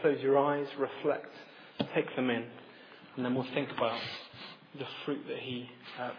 close 0.00 0.20
your 0.20 0.38
eyes, 0.38 0.66
reflect, 0.78 1.32
take 1.94 2.14
them 2.16 2.30
in, 2.30 2.44
and 3.16 3.24
then 3.24 3.34
we'll 3.34 3.46
think 3.54 3.70
about 3.70 3.98
the 4.78 4.86
fruit 5.04 5.26
that 5.28 5.38
He 5.38 5.68
uh, 5.98 6.10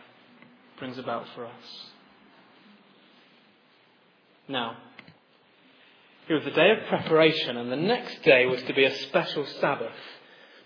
brings 0.79 0.97
about 0.97 1.25
for 1.35 1.45
us. 1.45 1.91
Now, 4.47 4.77
it 6.27 6.33
was 6.33 6.43
the 6.43 6.51
day 6.51 6.71
of 6.71 6.87
preparation, 6.87 7.57
and 7.57 7.71
the 7.71 7.75
next 7.75 8.21
day 8.23 8.45
was 8.45 8.61
to 8.63 8.73
be 8.73 8.85
a 8.85 8.97
special 9.07 9.45
Sabbath 9.59 9.91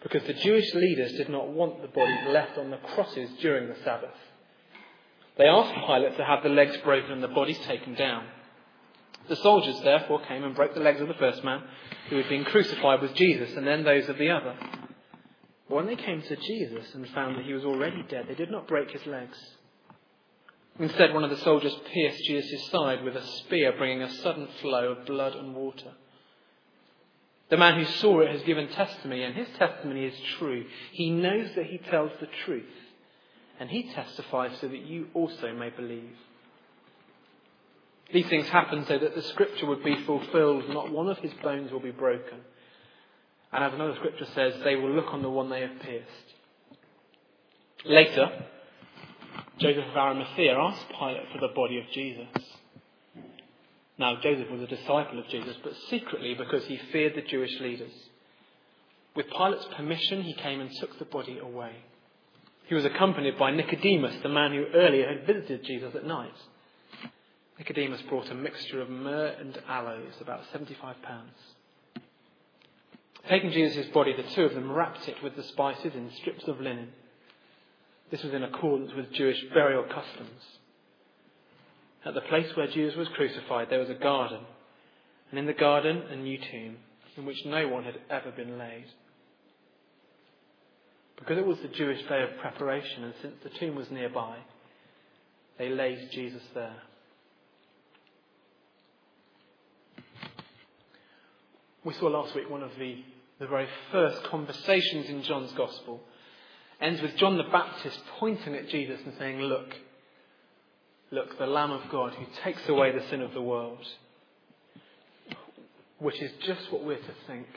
because 0.04 0.24
the 0.28 0.34
Jewish 0.34 0.74
leaders 0.76 1.14
did 1.14 1.30
not 1.30 1.48
want 1.48 1.82
the 1.82 1.88
bodies 1.88 2.28
left 2.30 2.58
on 2.58 2.70
the 2.70 2.78
crosses 2.78 3.30
during 3.42 3.68
the 3.68 3.78
Sabbath. 3.84 4.14
They 5.38 5.46
asked 5.46 5.74
Pilate 5.74 6.16
to 6.18 6.24
have 6.26 6.44
the 6.44 6.50
legs 6.50 6.78
broken 6.84 7.12
and 7.12 7.24
the 7.24 7.28
bodies 7.28 7.58
taken 7.66 7.96
down. 7.96 8.26
The 9.28 9.36
soldiers 9.38 9.80
therefore 9.84 10.22
came 10.28 10.44
and 10.44 10.56
broke 10.56 10.76
the 10.76 10.82
legs 10.82 11.02
of 11.02 11.08
the 11.08 11.16
first 11.16 11.44
man 11.44 11.64
who 12.10 12.18
had 12.18 12.30
been 12.30 12.46
crucified 12.46 13.02
with 13.02 13.16
Jesus 13.16 13.56
and 13.56 13.66
then 13.66 13.84
those 13.84 14.08
of 14.08 14.18
the 14.18 14.30
other. 14.30 14.56
But 15.68 15.76
when 15.76 15.88
they 15.88 15.96
came 15.96 16.22
to 16.22 16.36
Jesus 16.36 16.94
and 16.94 17.08
found 17.10 17.38
that 17.38 17.46
he 17.46 17.54
was 17.54 17.66
already 17.66 18.04
dead, 18.10 18.26
they 18.28 18.36
did 18.36 18.52
not 18.52 18.68
break 18.68 18.92
his 18.92 19.06
legs. 19.06 19.38
Instead, 20.80 21.14
one 21.14 21.24
of 21.24 21.30
the 21.30 21.38
soldiers 21.38 21.76
pierced 21.92 22.24
Jesus' 22.26 22.70
side 22.70 23.04
with 23.04 23.16
a 23.16 23.26
spear, 23.26 23.74
bringing 23.78 24.02
a 24.02 24.14
sudden 24.16 24.48
flow 24.62 24.92
of 24.92 25.06
blood 25.06 25.34
and 25.34 25.56
water. 25.56 25.94
The 27.50 27.58
man 27.58 27.80
who 27.80 27.86
saw 27.86 28.22
it 28.22 28.32
has 28.32 28.42
given 28.42 28.68
testimony, 28.70 29.24
and 29.24 29.36
his 29.36 29.48
testimony 29.58 30.06
is 30.06 30.20
true. 30.38 30.66
He 30.92 31.12
knows 31.12 31.50
that 31.56 31.68
he 31.68 31.78
tells 31.78 32.12
the 32.20 32.28
truth, 32.46 32.66
and 33.60 33.70
he 33.70 33.92
testifies 33.94 34.60
so 34.60 34.68
that 34.68 34.86
you 34.86 35.08
also 35.14 35.54
may 35.54 35.70
believe. 35.70 36.18
These 38.12 38.28
things 38.28 38.48
happen 38.50 38.86
so 38.86 38.98
that 38.98 39.16
the 39.16 39.22
scripture 39.22 39.66
would 39.68 39.84
be 39.84 39.96
fulfilled, 40.04 40.70
not 40.70 40.92
one 40.92 41.08
of 41.08 41.18
his 41.20 41.34
bones 41.42 41.72
will 41.72 41.80
be 41.80 41.92
broken. 41.92 42.42
And 43.56 43.64
as 43.64 43.74
another 43.74 43.96
scripture 43.96 44.28
says, 44.36 44.54
they 44.66 44.76
will 44.76 44.92
look 44.92 45.14
on 45.14 45.22
the 45.22 45.30
one 45.30 45.50
they 45.50 45.62
have 45.62 45.80
pierced. 45.80 46.10
Later, 47.86 48.30
Joseph 49.60 49.86
of 49.92 49.96
Arimathea 49.96 50.58
asked 50.58 50.90
Pilate 50.90 51.32
for 51.32 51.40
the 51.40 51.54
body 51.56 51.78
of 51.78 51.86
Jesus. 51.94 52.28
Now, 53.98 54.18
Joseph 54.22 54.52
was 54.52 54.62
a 54.62 54.68
disciple 54.68 55.20
of 55.20 55.30
Jesus, 55.30 55.56
but 55.64 55.72
secretly 55.90 56.34
because 56.34 56.66
he 56.66 56.78
feared 56.92 57.16
the 57.16 57.22
Jewish 57.22 57.58
leaders. 57.62 57.94
With 59.16 59.30
Pilate's 59.30 59.68
permission, 59.78 60.24
he 60.24 60.34
came 60.34 60.60
and 60.60 60.70
took 60.82 61.00
the 61.00 61.06
body 61.06 61.40
away. 61.40 61.78
He 62.66 62.76
was 62.76 62.84
accompanied 62.84 63.40
by 63.40 63.52
Nicodemus, 63.52 64.22
the 64.22 64.28
man 64.28 64.52
who 64.52 64.66
earlier 64.78 65.08
had 65.08 65.26
visited 65.26 65.64
Jesus 65.64 65.96
at 65.96 66.06
night. 66.06 66.36
Nicodemus 67.58 68.02
brought 68.10 68.30
a 68.30 68.36
mixture 68.36 68.82
of 68.82 68.90
myrrh 68.90 69.34
and 69.40 69.58
aloes, 69.70 70.12
about 70.20 70.42
75 70.52 71.02
pounds. 71.02 71.55
Taking 73.30 73.52
Jesus' 73.52 73.88
body, 73.88 74.14
the 74.16 74.36
two 74.36 74.44
of 74.44 74.54
them 74.54 74.72
wrapped 74.72 75.08
it 75.08 75.22
with 75.24 75.36
the 75.36 75.44
spices 75.44 75.94
in 75.96 76.12
strips 76.18 76.48
of 76.48 76.62
linen. 76.62 76.90
This 78.12 78.24
was 78.24 78.34
in 78.34 78.44
accordance 78.44 78.92
with 78.94 79.12
Jewish 79.14 79.44
burial 79.54 79.84
customs. 79.84 80.42
At 82.06 82.14
the 82.14 82.22
place 82.22 82.56
where 82.56 82.68
Jesus 82.68 82.96
was 82.96 83.08
crucified, 83.10 83.70
there 83.70 83.80
was 83.80 83.90
a 83.90 83.96
garden, 83.96 84.42
and 85.32 85.40
in 85.40 85.48
the 85.48 85.54
garden, 85.54 86.04
a 86.12 86.16
new 86.16 86.38
tomb, 86.38 86.78
in 87.18 87.26
which 87.26 87.44
no 87.46 87.68
one 87.68 87.84
had 87.84 88.00
ever 88.12 88.30
been 88.32 88.60
laid. 88.60 88.86
Because 91.18 91.40
it 91.40 91.46
was 91.48 91.58
the 91.60 91.70
Jewish 91.70 92.02
day 92.08 92.22
of 92.22 92.38
preparation, 92.40 93.06
and 93.06 93.14
since 93.22 93.36
the 93.44 93.50
tomb 93.50 93.76
was 93.76 93.90
nearby, 93.90 94.38
they 95.58 95.70
laid 95.70 96.12
Jesus 96.12 96.44
there. 96.54 96.76
We 101.84 101.94
saw 101.94 102.08
last 102.08 102.36
week 102.36 102.50
one 102.50 102.64
of 102.64 102.72
the, 102.78 102.98
the 103.40 103.48
very 103.48 103.68
first 103.92 104.24
conversations 104.26 105.10
in 105.10 105.24
John's 105.24 105.52
Gospel 105.54 106.02
ends 106.82 107.02
with 107.02 107.16
John 107.18 107.38
the 107.38 107.44
Baptist 107.44 108.00
pointing 108.20 108.56
at 108.56 108.70
Jesus 108.70 109.00
and 109.06 109.14
saying, 109.18 109.40
Look, 109.40 109.76
look, 111.12 111.38
the 111.38 111.48
Lamb 111.48 111.72
of 111.72 111.90
God 111.92 112.14
who 112.14 112.26
takes 112.44 112.68
away 112.68 112.92
the 112.92 113.08
sin 113.10 113.22
of 113.22 113.34
the 113.34 113.42
world. 113.42 113.86
Which 116.00 116.22
is 116.22 116.32
just 116.46 116.72
what 116.72 116.84
we're 116.84 116.98
to 116.98 117.14
think 117.28 117.48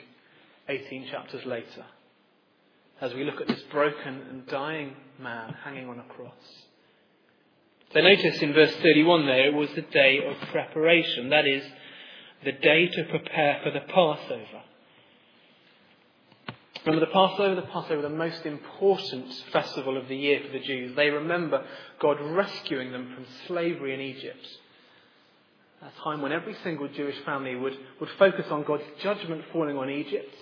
18 0.69 1.09
chapters 1.11 1.45
later 1.45 1.85
as 3.01 3.15
we 3.15 3.25
look 3.25 3.41
at 3.41 3.49
this 3.49 3.63
broken 3.71 4.23
and 4.31 4.47
dying 4.47 4.95
man 5.21 5.55
hanging 5.65 5.89
on 5.89 5.99
a 5.99 6.15
cross. 6.15 6.33
So 7.93 8.01
notice 8.01 8.43
in 8.43 8.53
verse 8.53 8.75
31 8.83 9.27
there, 9.27 9.47
it 9.47 9.55
was 9.55 9.71
the 9.75 9.83
day 9.83 10.19
of 10.25 10.37
preparation. 10.51 11.31
That 11.31 11.47
is, 11.47 11.63
the 12.45 12.53
day 12.53 12.89
to 12.89 13.05
prepare 13.05 13.61
for 13.63 13.71
the 13.71 13.81
Passover. 13.81 14.63
Remember 16.89 17.05
the 17.05 17.13
Passover? 17.13 17.55
The 17.55 17.67
Passover, 17.67 18.01
the 18.01 18.09
most 18.09 18.47
important 18.47 19.31
festival 19.53 19.99
of 19.99 20.09
the 20.09 20.17
year 20.17 20.41
for 20.41 20.51
the 20.51 20.65
Jews. 20.65 20.97
They 20.97 21.11
remember 21.11 21.63
God 22.01 22.19
rescuing 22.19 22.93
them 22.93 23.13
from 23.15 23.27
slavery 23.47 23.93
in 23.93 24.01
Egypt. 24.01 24.47
A 25.83 26.03
time 26.03 26.23
when 26.23 26.33
every 26.33 26.57
single 26.63 26.89
Jewish 26.89 27.19
family 27.27 27.57
would, 27.57 27.75
would 28.01 28.09
focus 28.19 28.47
on 28.51 28.65
God's 28.65 28.85
judgment 29.03 29.45
falling 29.53 29.77
on 29.77 29.91
Egypt 29.91 30.35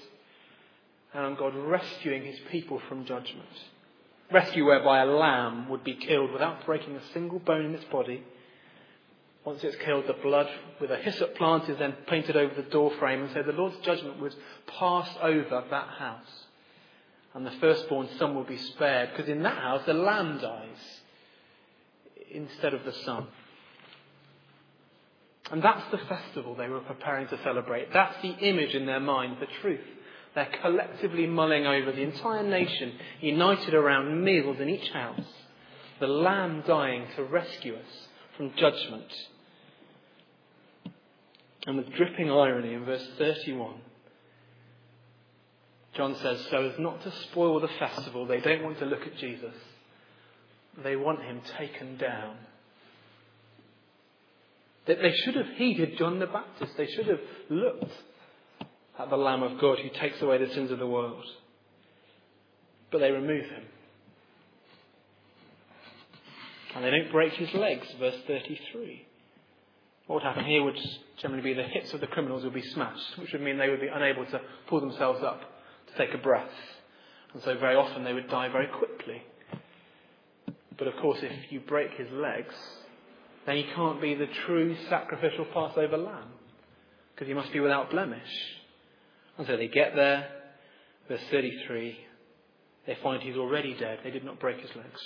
and 1.14 1.24
on 1.24 1.34
God 1.34 1.52
rescuing 1.56 2.22
his 2.22 2.38
people 2.48 2.80
from 2.88 3.06
judgment. 3.06 3.48
Rescue 4.30 4.66
whereby 4.66 5.02
a 5.02 5.06
lamb 5.06 5.68
would 5.68 5.82
be 5.82 5.96
killed 5.96 6.30
without 6.30 6.64
breaking 6.64 6.94
a 6.94 7.12
single 7.12 7.40
bone 7.40 7.64
in 7.64 7.74
its 7.74 7.86
body. 7.86 8.22
Once 9.46 9.62
it's 9.62 9.76
killed, 9.84 10.04
the 10.08 10.22
blood 10.24 10.48
with 10.80 10.90
a 10.90 10.96
hyssop 10.96 11.36
plant 11.36 11.68
is 11.68 11.78
then 11.78 11.94
painted 12.08 12.36
over 12.36 12.52
the 12.60 12.68
door 12.68 12.90
frame, 12.98 13.22
and 13.22 13.32
so 13.32 13.44
the 13.44 13.52
Lord's 13.52 13.76
judgment 13.84 14.20
would 14.20 14.34
pass 14.76 15.08
over 15.22 15.62
that 15.70 15.88
house. 15.88 16.46
And 17.32 17.46
the 17.46 17.52
firstborn 17.52 18.08
son 18.18 18.34
will 18.34 18.42
be 18.42 18.58
spared, 18.58 19.10
because 19.12 19.30
in 19.30 19.44
that 19.44 19.56
house 19.56 19.82
the 19.86 19.94
lamb 19.94 20.38
dies 20.38 21.00
instead 22.32 22.74
of 22.74 22.84
the 22.84 22.92
son. 23.04 23.28
And 25.52 25.62
that's 25.62 25.92
the 25.92 25.98
festival 25.98 26.56
they 26.56 26.68
were 26.68 26.80
preparing 26.80 27.28
to 27.28 27.40
celebrate. 27.44 27.92
That's 27.92 28.20
the 28.22 28.36
image 28.36 28.74
in 28.74 28.84
their 28.84 28.98
mind, 28.98 29.36
the 29.38 29.46
truth. 29.62 29.86
They're 30.34 30.50
collectively 30.60 31.28
mulling 31.28 31.68
over 31.68 31.92
the 31.92 32.02
entire 32.02 32.42
nation, 32.42 32.94
united 33.20 33.74
around 33.74 34.24
meals 34.24 34.58
in 34.58 34.68
each 34.68 34.90
house. 34.90 35.20
The 36.00 36.08
Lamb 36.08 36.64
dying 36.66 37.06
to 37.14 37.22
rescue 37.22 37.76
us 37.76 38.08
from 38.36 38.52
judgment. 38.56 39.06
And 41.66 41.76
with 41.76 41.92
dripping 41.94 42.30
irony 42.30 42.74
in 42.74 42.84
verse 42.84 43.06
31, 43.18 43.74
John 45.96 46.14
says, 46.22 46.46
so 46.50 46.70
as 46.70 46.78
not 46.78 47.02
to 47.02 47.12
spoil 47.30 47.58
the 47.60 47.68
festival, 47.78 48.26
they 48.26 48.40
don't 48.40 48.62
want 48.62 48.78
to 48.78 48.84
look 48.84 49.02
at 49.02 49.16
Jesus. 49.16 49.54
They 50.82 50.94
want 50.94 51.22
him 51.22 51.40
taken 51.58 51.96
down. 51.96 52.36
That 54.86 54.98
they 55.02 55.12
should 55.24 55.34
have 55.34 55.56
heeded 55.56 55.98
John 55.98 56.20
the 56.20 56.26
Baptist. 56.26 56.72
They 56.76 56.86
should 56.86 57.08
have 57.08 57.20
looked 57.50 57.92
at 58.98 59.10
the 59.10 59.16
Lamb 59.16 59.42
of 59.42 59.58
God 59.60 59.78
who 59.78 59.88
takes 59.98 60.20
away 60.22 60.38
the 60.38 60.52
sins 60.54 60.70
of 60.70 60.78
the 60.78 60.86
world. 60.86 61.24
But 62.92 62.98
they 62.98 63.10
remove 63.10 63.44
him. 63.44 63.64
And 66.76 66.84
they 66.84 66.90
don't 66.90 67.10
break 67.10 67.32
his 67.32 67.52
legs, 67.54 67.86
verse 67.98 68.16
33. 68.26 69.06
What 70.06 70.16
would 70.16 70.22
happen 70.22 70.44
here 70.44 70.62
would 70.62 70.78
generally 71.20 71.42
be 71.42 71.54
the 71.54 71.64
hips 71.64 71.92
of 71.92 72.00
the 72.00 72.06
criminals 72.06 72.44
would 72.44 72.54
be 72.54 72.62
smashed, 72.62 73.18
which 73.18 73.32
would 73.32 73.42
mean 73.42 73.58
they 73.58 73.68
would 73.68 73.80
be 73.80 73.88
unable 73.88 74.24
to 74.26 74.40
pull 74.68 74.80
themselves 74.80 75.22
up 75.22 75.40
to 75.88 75.98
take 75.98 76.14
a 76.14 76.18
breath. 76.18 76.50
And 77.34 77.42
so 77.42 77.58
very 77.58 77.74
often 77.74 78.04
they 78.04 78.12
would 78.12 78.28
die 78.28 78.48
very 78.48 78.68
quickly. 78.68 79.22
But 80.78 80.88
of 80.88 80.94
course, 81.00 81.18
if 81.22 81.50
you 81.50 81.60
break 81.60 81.92
his 81.92 82.08
legs, 82.12 82.54
then 83.46 83.56
he 83.56 83.64
can't 83.74 84.00
be 84.00 84.14
the 84.14 84.28
true 84.46 84.76
sacrificial 84.88 85.46
Passover 85.46 85.96
lamb, 85.96 86.28
because 87.14 87.26
he 87.26 87.34
must 87.34 87.52
be 87.52 87.60
without 87.60 87.90
blemish. 87.90 88.20
And 89.38 89.46
so 89.46 89.56
they 89.56 89.68
get 89.68 89.96
there, 89.96 90.28
verse 91.08 91.20
33, 91.30 91.98
they 92.86 92.96
find 93.02 93.22
he's 93.22 93.36
already 93.36 93.74
dead. 93.74 94.00
They 94.04 94.10
did 94.10 94.24
not 94.24 94.38
break 94.38 94.60
his 94.60 94.74
legs. 94.76 95.00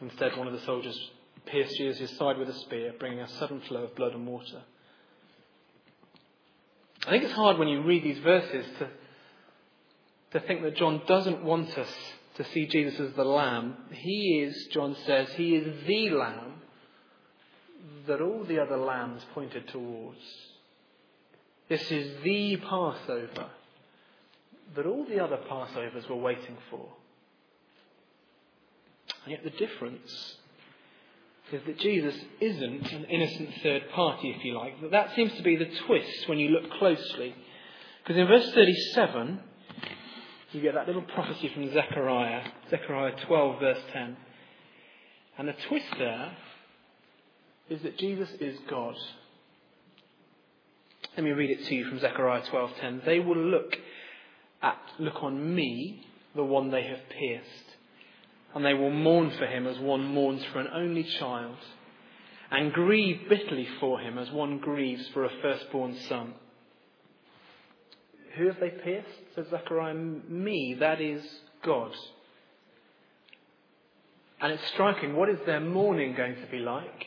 Instead, 0.00 0.36
one 0.36 0.46
of 0.46 0.52
the 0.52 0.64
soldiers 0.66 0.98
pierced 1.46 1.76
Jesus' 1.76 2.16
side 2.16 2.38
with 2.38 2.48
a 2.48 2.58
spear, 2.60 2.92
bringing 2.98 3.20
a 3.20 3.28
sudden 3.28 3.60
flow 3.62 3.84
of 3.84 3.94
blood 3.94 4.14
and 4.14 4.26
water. 4.26 4.62
I 7.06 7.10
think 7.10 7.24
it's 7.24 7.32
hard 7.32 7.58
when 7.58 7.68
you 7.68 7.82
read 7.82 8.02
these 8.02 8.18
verses 8.18 8.66
to, 8.78 8.88
to 10.32 10.46
think 10.46 10.62
that 10.62 10.76
John 10.76 11.02
doesn't 11.06 11.44
want 11.44 11.76
us 11.76 11.92
to 12.36 12.44
see 12.44 12.66
Jesus 12.66 12.98
as 12.98 13.12
the 13.12 13.24
Lamb. 13.24 13.76
He 13.92 14.42
is, 14.42 14.68
John 14.72 14.96
says, 15.06 15.28
he 15.34 15.54
is 15.54 15.86
the 15.86 16.10
Lamb 16.10 16.54
that 18.06 18.20
all 18.20 18.44
the 18.44 18.58
other 18.58 18.76
lambs 18.76 19.22
pointed 19.34 19.68
towards. 19.68 20.18
This 21.68 21.90
is 21.90 22.22
the 22.22 22.56
Passover 22.56 23.50
that 24.74 24.86
all 24.86 25.04
the 25.04 25.22
other 25.22 25.38
Passovers 25.48 26.08
were 26.08 26.16
waiting 26.16 26.56
for. 26.70 26.88
And 29.24 29.32
yet 29.32 29.44
the 29.44 29.50
difference 29.50 30.36
is 31.52 31.62
that 31.66 31.78
Jesus 31.78 32.14
isn't 32.40 32.92
an 32.92 33.04
innocent 33.04 33.50
third 33.62 33.90
party, 33.90 34.34
if 34.36 34.44
you 34.44 34.54
like. 34.54 34.80
But 34.80 34.90
that 34.92 35.14
seems 35.14 35.32
to 35.34 35.42
be 35.42 35.56
the 35.56 35.68
twist 35.86 36.28
when 36.28 36.38
you 36.38 36.48
look 36.48 36.70
closely. 36.78 37.34
Because 38.02 38.18
in 38.18 38.26
verse 38.26 38.50
37, 38.52 39.40
you 40.52 40.60
get 40.62 40.74
that 40.74 40.86
little 40.86 41.02
prophecy 41.02 41.50
from 41.52 41.72
Zechariah, 41.72 42.44
Zechariah 42.70 43.14
12, 43.26 43.60
verse 43.60 43.80
10. 43.92 44.16
And 45.36 45.48
the 45.48 45.54
twist 45.68 45.86
there 45.98 46.36
is 47.68 47.82
that 47.82 47.98
Jesus 47.98 48.28
is 48.40 48.56
God. 48.68 48.94
Let 51.16 51.24
me 51.24 51.30
read 51.30 51.50
it 51.50 51.64
to 51.66 51.74
you 51.74 51.88
from 51.88 52.00
Zechariah 52.00 52.42
12:10. 52.42 53.04
They 53.04 53.20
will 53.20 53.36
look 53.36 53.76
at 54.62 54.78
look 54.98 55.22
on 55.22 55.54
me, 55.54 56.06
the 56.34 56.44
one 56.44 56.70
they 56.70 56.82
have 56.82 57.08
pierced, 57.08 57.73
and 58.54 58.64
they 58.64 58.74
will 58.74 58.90
mourn 58.90 59.30
for 59.32 59.46
him 59.46 59.66
as 59.66 59.78
one 59.78 60.04
mourns 60.04 60.44
for 60.52 60.60
an 60.60 60.68
only 60.72 61.02
child, 61.02 61.56
and 62.50 62.72
grieve 62.72 63.28
bitterly 63.28 63.68
for 63.80 63.98
him 63.98 64.18
as 64.18 64.30
one 64.30 64.58
grieves 64.58 65.06
for 65.08 65.24
a 65.24 65.30
firstborn 65.42 65.96
son. 66.08 66.34
Who 68.36 68.46
have 68.46 68.60
they 68.60 68.70
pierced? 68.70 69.08
says 69.34 69.46
Zechariah. 69.50 69.94
Me, 69.94 70.76
that 70.80 71.00
is 71.00 71.22
God. 71.64 71.92
And 74.40 74.52
it's 74.52 74.66
striking. 74.72 75.14
What 75.14 75.28
is 75.28 75.38
their 75.46 75.60
mourning 75.60 76.14
going 76.14 76.34
to 76.34 76.46
be 76.50 76.58
like? 76.58 77.06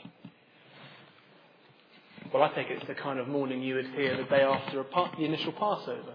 Well, 2.33 2.43
I 2.43 2.53
think 2.55 2.69
it's 2.69 2.87
the 2.87 2.95
kind 2.95 3.19
of 3.19 3.27
mourning 3.27 3.61
you 3.61 3.75
would 3.75 3.87
hear 3.87 4.17
the 4.17 4.23
day 4.23 4.41
after 4.41 4.83
the 5.17 5.25
initial 5.25 5.53
Passover. 5.53 6.13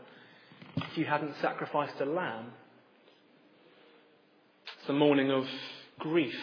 If 0.76 0.98
you 0.98 1.04
hadn't 1.04 1.34
sacrificed 1.40 2.00
a 2.00 2.04
lamb, 2.04 2.52
it's 4.82 4.88
the 4.88 4.94
morning 4.94 5.30
of 5.30 5.44
grief 6.00 6.34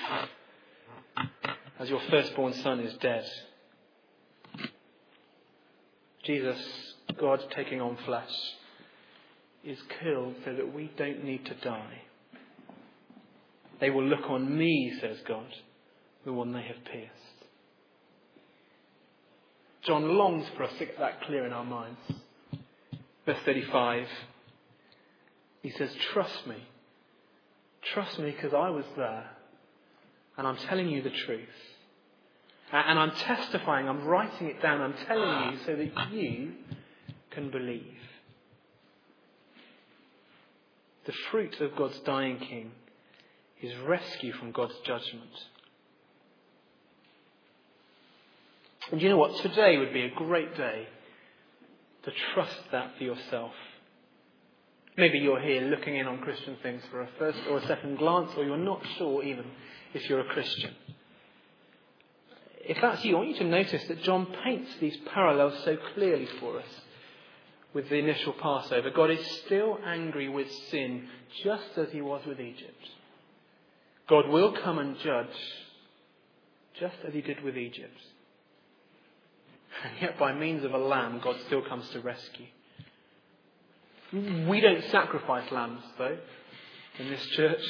as 1.78 1.89
your 1.89 1.99
firstborn 2.10 2.54
son 2.54 2.80
is 2.80 2.93
dead. 3.02 3.25
Jesus, 6.23 6.58
God 7.19 7.43
taking 7.54 7.82
on 7.82 7.97
flesh, 8.06 8.32
is 9.65 9.78
killed 10.02 10.36
so 10.45 10.54
that 10.54 10.73
we 10.73 10.89
don't 10.95 11.25
need 11.25 11.45
to 11.47 11.54
die. 11.56 12.02
They 13.82 13.89
will 13.89 14.06
look 14.06 14.30
on 14.30 14.58
me, 14.58 14.97
says 15.02 15.17
God, 15.28 15.54
the 16.23 16.32
one 16.32 16.54
they 16.54 16.63
have 16.63 16.86
pierced. 16.86 17.12
John 19.86 20.17
longs 20.17 20.47
for 20.56 20.63
us 20.63 20.71
to 20.80 20.86
get 20.86 20.99
that 20.99 21.23
clear 21.23 21.45
in 21.45 21.52
our 21.52 21.65
minds. 21.65 21.99
Verse 23.25 23.39
35, 23.43 24.08
he 25.62 25.71
says, 25.71 25.89
Trust 26.13 26.47
me. 26.47 26.56
Trust 27.93 28.19
me 28.19 28.32
because 28.32 28.54
I 28.54 28.69
was 28.69 28.86
there 28.95 29.30
and 30.38 30.47
I'm 30.47 30.58
telling 30.58 30.89
you 30.89 31.02
the 31.02 31.10
truth. 31.10 31.47
And 32.71 32.99
I'm 32.99 33.12
testifying, 33.12 33.89
I'm 33.89 34.06
writing 34.06 34.47
it 34.47 34.62
down, 34.62 34.82
I'm 34.82 34.93
telling 35.08 35.54
you 35.54 35.60
so 35.65 35.75
that 35.75 36.13
you 36.13 36.54
can 37.32 37.49
believe. 37.49 37.84
The 41.06 41.13
fruit 41.32 41.60
of 41.62 41.75
God's 41.75 41.99
dying 42.02 42.38
King 42.38 42.71
is 43.62 43.75
rescue 43.88 44.34
from 44.34 44.52
God's 44.52 44.75
judgment. 44.86 45.32
And 48.91 49.02
you 49.02 49.10
know 49.10 49.17
what? 49.17 49.41
Today 49.41 49.78
would 49.78 49.93
be 49.93 50.04
a 50.04 50.12
great 50.15 50.56
day 50.56 50.88
to 52.04 52.12
trust 52.34 52.60
that 52.71 52.97
for 52.97 53.04
yourself. 53.04 53.54
Maybe 55.00 55.20
you're 55.20 55.40
here 55.40 55.62
looking 55.62 55.96
in 55.96 56.08
on 56.08 56.18
Christian 56.20 56.58
things 56.62 56.82
for 56.92 57.02
a 57.02 57.08
first 57.18 57.40
or 57.50 57.60
a 57.60 57.68
second 57.68 57.98
glance, 57.98 58.32
or 58.36 58.44
you're 58.44 58.58
not 58.58 58.82
sure 58.98 59.24
even 59.24 59.46
if 59.94 60.10
you're 60.10 60.20
a 60.20 60.34
Christian. 60.34 60.76
If 62.60 62.80
that's 62.82 63.06
you, 63.06 63.16
I 63.16 63.20
want 63.20 63.30
you 63.30 63.38
to 63.38 63.46
notice 63.46 63.82
that 63.88 64.04
John 64.04 64.28
paints 64.44 64.70
these 64.82 64.98
parallels 65.14 65.54
so 65.64 65.78
clearly 65.94 66.28
for 66.42 66.60
us 66.60 66.68
with 67.74 67.88
the 67.88 67.96
initial 67.96 68.34
Passover. 68.34 68.90
God 68.90 69.10
is 69.10 69.26
still 69.46 69.80
angry 69.86 70.28
with 70.28 70.52
sin, 70.70 71.08
just 71.46 71.78
as 71.78 71.88
he 71.92 72.02
was 72.02 72.22
with 72.28 72.42
Egypt. 72.42 72.90
God 74.10 74.28
will 74.28 74.52
come 74.52 74.80
and 74.80 74.98
judge, 75.00 75.28
just 76.78 76.98
as 77.08 77.14
he 77.14 77.22
did 77.22 77.42
with 77.42 77.58
Egypt. 77.58 77.98
And 79.82 79.94
yet, 80.02 80.20
by 80.20 80.34
means 80.34 80.66
of 80.66 80.74
a 80.74 80.78
lamb, 80.78 81.22
God 81.24 81.38
still 81.46 81.62
comes 81.62 81.88
to 81.92 82.02
rescue. 82.02 82.48
We 84.12 84.62
don't 84.62 84.84
sacrifice 84.91 85.52
lambs, 85.52 85.84
though, 85.98 86.17
in 86.98 87.10
this 87.10 87.26
church 87.36 87.62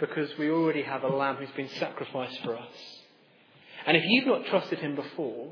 because 0.00 0.30
we 0.38 0.50
already 0.50 0.82
have 0.82 1.02
a 1.04 1.08
lamb 1.08 1.36
who's 1.36 1.50
been 1.50 1.68
sacrificed 1.78 2.40
for 2.42 2.56
us. 2.56 3.02
And 3.86 3.96
if 3.96 4.02
you've 4.06 4.26
not 4.26 4.46
trusted 4.46 4.78
him 4.78 4.96
before, 4.96 5.50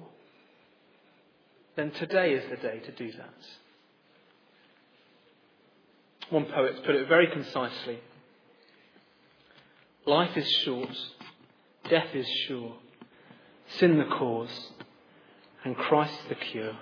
then 1.77 1.91
today 1.93 2.33
is 2.33 2.51
the 2.51 2.57
day 2.57 2.81
to 2.81 2.93
do 2.93 3.13
that. 3.13 3.35
One 6.31 6.47
poet 6.47 6.83
put 6.85 6.95
it 6.95 7.09
very 7.09 7.29
concisely 7.29 8.01
Life 10.05 10.37
is 10.37 10.49
short, 10.65 10.91
death 11.89 12.13
is 12.13 12.27
sure, 12.49 12.75
sin 13.79 13.99
the 13.99 14.17
cause, 14.17 14.73
and 15.65 15.77
Christ 15.77 16.29
the 16.29 16.35
cure. 16.35 16.77